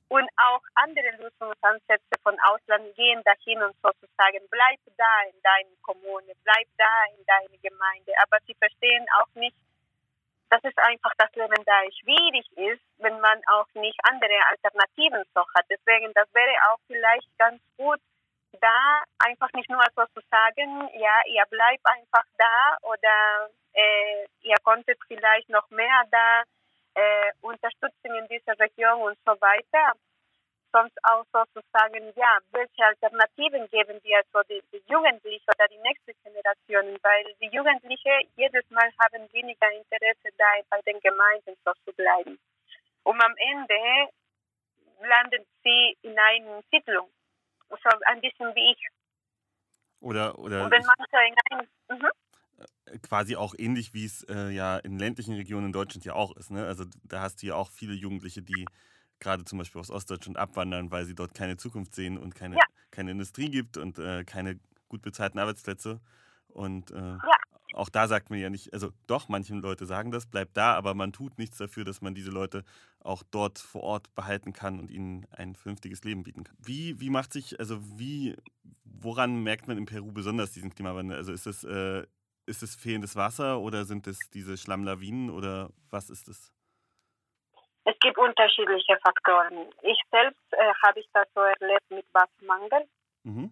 [0.09, 6.33] Und auch andere Lösungsansätze von Ausland gehen dahin und sozusagen, bleib da in deiner Kommune,
[6.43, 8.13] bleib da in deiner Gemeinde.
[8.23, 9.55] Aber sie verstehen auch nicht,
[10.49, 15.41] dass es einfach das Leben da schwierig ist, wenn man auch nicht andere Alternativen so
[15.53, 15.65] hat.
[15.69, 17.99] Deswegen, das wäre auch vielleicht ganz gut,
[18.53, 24.57] da einfach nicht nur so zu sagen, ja, ihr bleibt einfach da oder äh, ihr
[24.63, 26.43] konntet vielleicht noch mehr da
[26.95, 29.93] äh, Unterstützung in dieser Region und so weiter.
[30.71, 36.13] Sonst auch sozusagen, ja, welche Alternativen geben wir so die, die Jugendlichen oder die nächste
[36.23, 41.93] Generation, weil die Jugendlichen jedes Mal haben weniger Interesse da bei den Gemeinden so zu
[41.93, 42.37] bleiben.
[43.03, 44.11] Und am Ende
[45.01, 47.09] landen sie in einer Siedlung,
[47.69, 48.87] so ein bisschen wie ich.
[50.01, 52.09] Oder, oder und wenn man so in einem, mhm
[53.01, 56.51] quasi auch ähnlich, wie es äh, ja in ländlichen Regionen in Deutschland ja auch ist.
[56.51, 56.65] Ne?
[56.65, 58.65] Also da hast du ja auch viele Jugendliche, die
[59.19, 62.63] gerade zum Beispiel aus Ostdeutschland abwandern, weil sie dort keine Zukunft sehen und keine, ja.
[62.91, 65.99] keine Industrie gibt und äh, keine gut bezahlten Arbeitsplätze.
[66.47, 67.35] Und äh, ja.
[67.73, 70.93] Auch da sagt man ja nicht, also doch, manche Leute sagen das, bleibt da, aber
[70.93, 72.63] man tut nichts dafür, dass man diese Leute
[72.99, 76.57] auch dort vor Ort behalten kann und ihnen ein vernünftiges Leben bieten kann.
[76.59, 78.35] Wie, wie macht sich, also wie,
[78.83, 81.17] woran merkt man in Peru besonders diesen Klimawandel?
[81.17, 82.05] Also ist es äh,
[82.49, 86.51] ist es fehlendes Wasser oder sind es diese Schlammlawinen oder was ist es?
[87.85, 89.67] Es gibt unterschiedliche Faktoren.
[89.83, 92.87] Ich selbst äh, habe ich das so erlebt mit Wassermangel.
[93.23, 93.51] Mhm.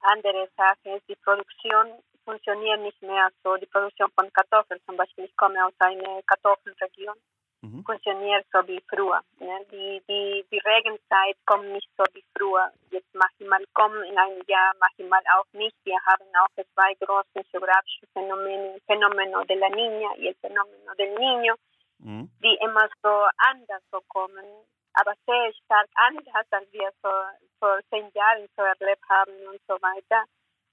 [0.00, 1.86] Andere Sache ist, die Produktion
[2.24, 3.56] funktioniert nicht mehr so.
[3.56, 5.24] Die Produktion von Kartoffeln zum Beispiel.
[5.24, 7.14] Ich komme aus einer Kartoffelregion
[7.64, 7.84] mhm.
[7.84, 9.20] funktioniert so wie früher.
[9.40, 9.56] Ne?
[9.72, 12.70] Die, die, die Regenzeit kommt nicht so wie früher.
[12.90, 15.76] Jetzt manchmal kommen in einem Jahr, manchmal auch nicht.
[15.84, 21.14] Wir haben auch zwei große geografische Phänomene, Phänomeno de la Niña y el Phänomeno del
[21.14, 21.54] Niño,
[21.98, 22.30] mhm.
[22.42, 23.12] die immer so
[23.50, 24.44] anders so kommen,
[24.94, 27.10] aber sehr stark anders, als wir so
[27.58, 30.24] vor zehn Jahren so erlebt haben und so weiter.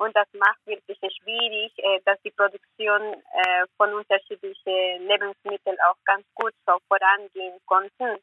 [0.02, 6.26] Und das macht wirklich schwierig, äh, dass die Produktion äh, von unterschiedlichen Lebensmitteln auch ganz
[6.34, 8.20] gut so vorangehen konnte.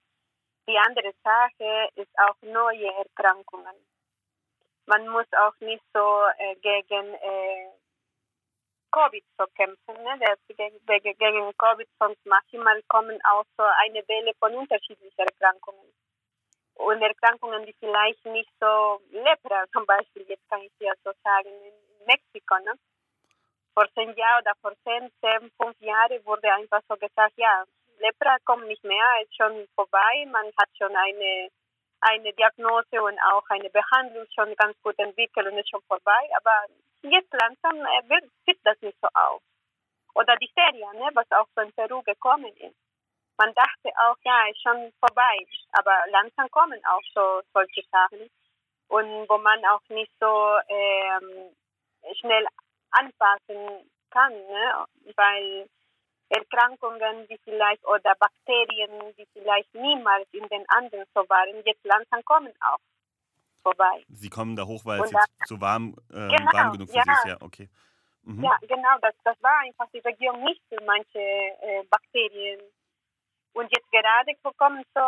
[0.68, 3.76] Die andere Sache ist auch neue Erkrankungen.
[4.86, 7.16] Man muss auch nicht so äh, gegen
[8.90, 10.02] Covid so kämpfen.
[10.02, 10.18] Ne?
[10.48, 15.92] Gegen, Covid, sonst manchmal kommen auch so eine Welle von unterschiedlichen Erkrankungen
[16.78, 21.48] und Erkrankungen, die vielleicht nicht so Lepra zum Beispiel, jetzt kann ich ja so sagen,
[21.48, 22.74] in Mexiko, ne?
[23.74, 27.64] Vor zehn Jahren oder vor zehn, zehn, fünf Jahren wurde einfach so gesagt, ja,
[27.98, 31.50] Lepra kommt nicht mehr, ist schon vorbei, man hat schon eine
[32.00, 36.28] eine Diagnose und auch eine Behandlung schon ganz gut entwickelt und ist schon vorbei.
[36.36, 36.66] Aber
[37.02, 39.42] jetzt langsam äh, wird, sieht das nicht so aus.
[40.14, 42.76] Oder die Serie, ne, was auch so in Peru gekommen ist.
[43.38, 45.36] Man dachte auch, ja, ist schon vorbei.
[45.72, 48.28] Aber langsam kommen auch so solche Sachen.
[48.88, 51.54] Und wo man auch nicht so ähm,
[52.20, 52.46] schnell
[52.90, 54.86] anpassen kann, ne?
[55.14, 55.68] weil
[56.30, 62.22] Erkrankungen, die vielleicht oder Bakterien, die vielleicht niemals in den anderen so waren, jetzt langsam
[62.24, 62.78] kommen auch
[63.62, 64.04] vorbei.
[64.08, 67.02] Sie kommen da hoch, weil es jetzt so warm, äh, genau, warm genug für ja.
[67.04, 67.68] sie ist, ja, okay.
[68.22, 68.44] Mhm.
[68.44, 72.60] Ja, genau, das, das war einfach die Region nicht für manche äh, Bakterien.
[73.58, 75.00] Und jetzt gerade kommen so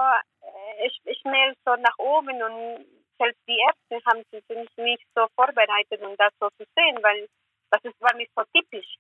[0.42, 2.84] äh, schnell so nach oben und
[3.16, 4.42] selbst die Ärzte haben sich
[4.76, 7.28] nicht so vorbereitet, um das so zu sehen, weil
[7.70, 8.96] das ist, war nicht so typisch.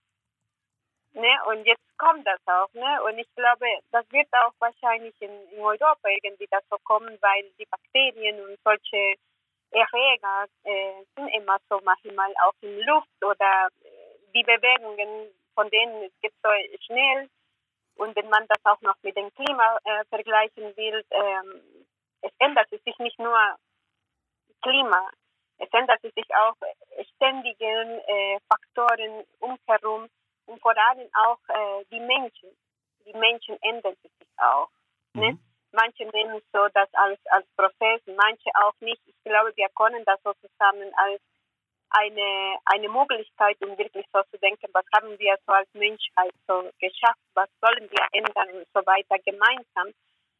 [1.14, 1.32] Ne?
[1.48, 2.72] Und jetzt kommt das auch.
[2.74, 3.02] Ne?
[3.02, 7.50] Und ich glaube, das wird auch wahrscheinlich in, in Europa irgendwie das so kommen, weil
[7.58, 9.16] die Bakterien und solche
[9.72, 13.88] Erreger äh, sind immer so manchmal auch in Luft oder äh,
[14.32, 16.50] die Bewegungen von denen es geht so
[16.86, 17.28] schnell.
[18.00, 21.86] Und wenn man das auch noch mit dem Klima äh, vergleichen will, ähm,
[22.22, 23.38] es ändert sich nicht nur
[24.62, 25.10] Klima,
[25.58, 26.56] es ändert sich auch
[27.14, 30.08] ständige äh, Faktoren umherum
[30.46, 32.48] und vor allem auch äh, die Menschen.
[33.04, 34.70] Die Menschen ändern sich auch.
[35.12, 35.32] Ne?
[35.32, 35.32] Mhm.
[35.32, 35.38] Ne?
[35.72, 39.02] Manche nehmen so das als, als Prozess, manche auch nicht.
[39.06, 41.20] Ich glaube, wir können das so zusammen als
[41.90, 46.70] eine, eine Möglichkeit, um wirklich so zu denken, was haben wir so als Menschheit so
[46.78, 49.92] geschafft, was sollen wir ändern und so weiter gemeinsam.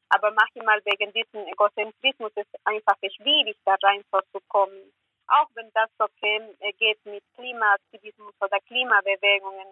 [0.09, 4.93] Aber manchmal wegen diesem Egozentrismus ist es einfach schwierig, da rein so zu kommen.
[5.29, 6.41] Auch wenn das okay
[6.79, 9.69] geht mit Klimaaktivismus oder Klimabewegungen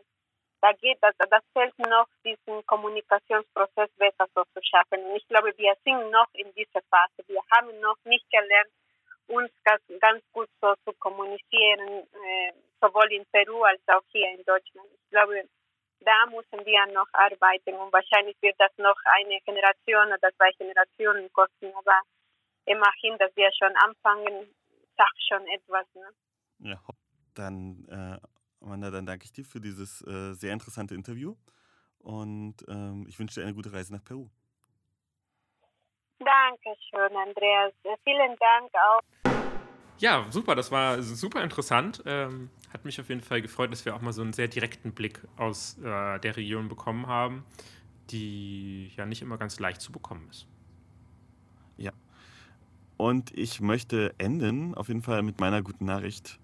[0.60, 5.04] da geht das, das fällt noch, diesen Kommunikationsprozess besser so zu schaffen.
[5.04, 7.22] Und ich glaube, wir sind noch in dieser Phase.
[7.26, 8.70] Wir haben noch nicht gelernt,
[9.28, 14.44] uns ganz, ganz gut so zu kommunizieren, äh, sowohl in Peru als auch hier in
[14.44, 14.88] Deutschland.
[14.92, 15.44] Ich glaube,
[16.00, 21.30] da müssen wir noch arbeiten und wahrscheinlich wird das noch eine Generation oder zwei Generationen
[21.32, 22.00] kosten, aber
[22.66, 24.54] immerhin, dass wir schon anfangen,
[24.96, 25.86] sagt schon etwas.
[25.94, 26.70] Ne?
[26.70, 26.80] Ja,
[27.34, 31.36] dann äh, Amanda, dann danke ich dir für dieses äh, sehr interessante Interview
[31.98, 34.28] und ähm, ich wünsche dir eine gute Reise nach Peru.
[36.18, 37.72] Dankeschön, Andreas.
[38.04, 39.00] Vielen Dank auch.
[39.98, 42.02] Ja, super, das war super interessant.
[42.06, 44.92] Ähm, hat mich auf jeden Fall gefreut, dass wir auch mal so einen sehr direkten
[44.92, 47.44] Blick aus äh, der Region bekommen haben,
[48.10, 50.46] die ja nicht immer ganz leicht zu bekommen ist.
[51.76, 51.92] Ja.
[52.96, 56.38] Und ich möchte enden auf jeden Fall mit meiner guten Nachricht.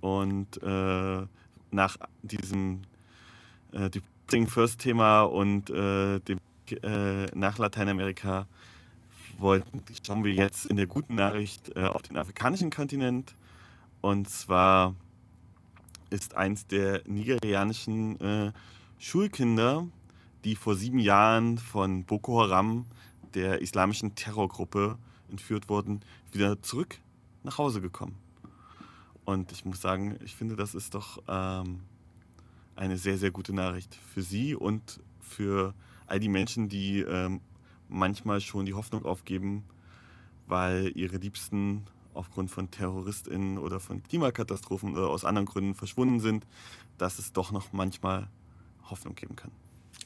[0.00, 1.26] Und äh,
[1.70, 2.82] nach diesem
[3.72, 6.38] äh, Depressing First Thema und äh, dem
[6.82, 8.46] äh, nach Lateinamerika
[9.40, 13.34] wollten, schauen wir jetzt in der guten Nachricht äh, auf den afrikanischen Kontinent.
[14.00, 14.94] Und zwar
[16.10, 18.52] ist eins der nigerianischen äh,
[18.98, 19.86] Schulkinder,
[20.44, 22.86] die vor sieben Jahren von Boko Haram,
[23.34, 24.98] der islamischen Terrorgruppe,
[25.30, 26.00] entführt wurden,
[26.32, 26.98] wieder zurück
[27.42, 28.16] nach Hause gekommen.
[29.24, 31.80] Und ich muss sagen, ich finde, das ist doch ähm,
[32.76, 35.74] eine sehr, sehr gute Nachricht für Sie und für
[36.06, 37.40] all die Menschen, die ähm,
[37.88, 39.64] manchmal schon die Hoffnung aufgeben,
[40.46, 41.84] weil ihre Liebsten
[42.14, 46.46] aufgrund von TerroristInnen oder von Klimakatastrophen oder aus anderen Gründen verschwunden sind,
[46.96, 48.28] dass es doch noch manchmal
[48.90, 49.50] Hoffnung geben kann.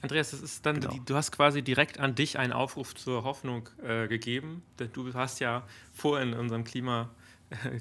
[0.03, 0.99] Andreas, das ist dann, genau.
[1.05, 4.63] du hast quasi direkt an dich einen Aufruf zur Hoffnung äh, gegeben.
[4.93, 7.11] Du hast ja vorhin in unserem Klima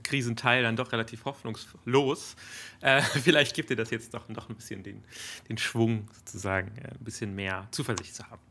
[0.04, 2.36] Krisenteil dann doch relativ hoffnungslos.
[2.82, 5.04] Äh, vielleicht gibt dir das jetzt doch noch ein bisschen den,
[5.50, 8.42] den Schwung, sozusagen, äh, ein bisschen mehr Zuversicht zu haben.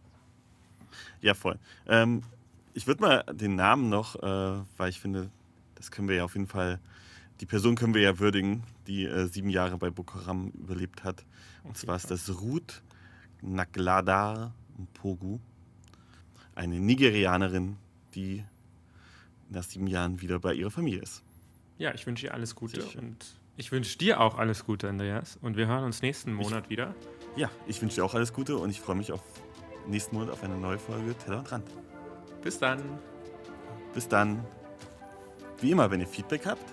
[1.20, 1.58] Ja, voll.
[1.86, 2.22] Ähm,
[2.74, 5.30] ich würde mal den Namen noch, äh, weil ich finde,
[5.74, 6.78] das können wir ja auf jeden Fall,
[7.40, 11.24] die Person können wir ja würdigen, die äh, sieben Jahre bei Boko Haram überlebt hat.
[11.64, 12.82] Und zwar ist das Ruth
[13.42, 15.38] Naglada Mpogu,
[16.54, 17.76] eine Nigerianerin,
[18.14, 18.44] die
[19.48, 21.22] nach sieben Jahren wieder bei ihrer Familie ist.
[21.78, 23.16] Ja, ich wünsche ihr alles Gute und
[23.56, 25.38] ich wünsche dir auch alles Gute, Andreas.
[25.42, 26.94] Und wir hören uns nächsten Monat ich, wieder.
[27.36, 29.22] Ja, ich wünsche dir auch alles Gute und ich freue mich auf
[29.90, 31.70] nächsten Monat auf eine neue Folge Teller und Rand.
[32.42, 32.80] Bis dann.
[33.94, 34.44] Bis dann.
[35.60, 36.64] Wie immer, wenn ihr Feedback habt,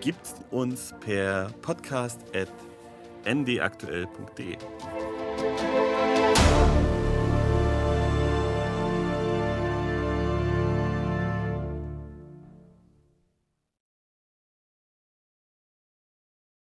[0.00, 2.52] gebt uns per podcast at
[3.24, 4.56] ndaktuell.de.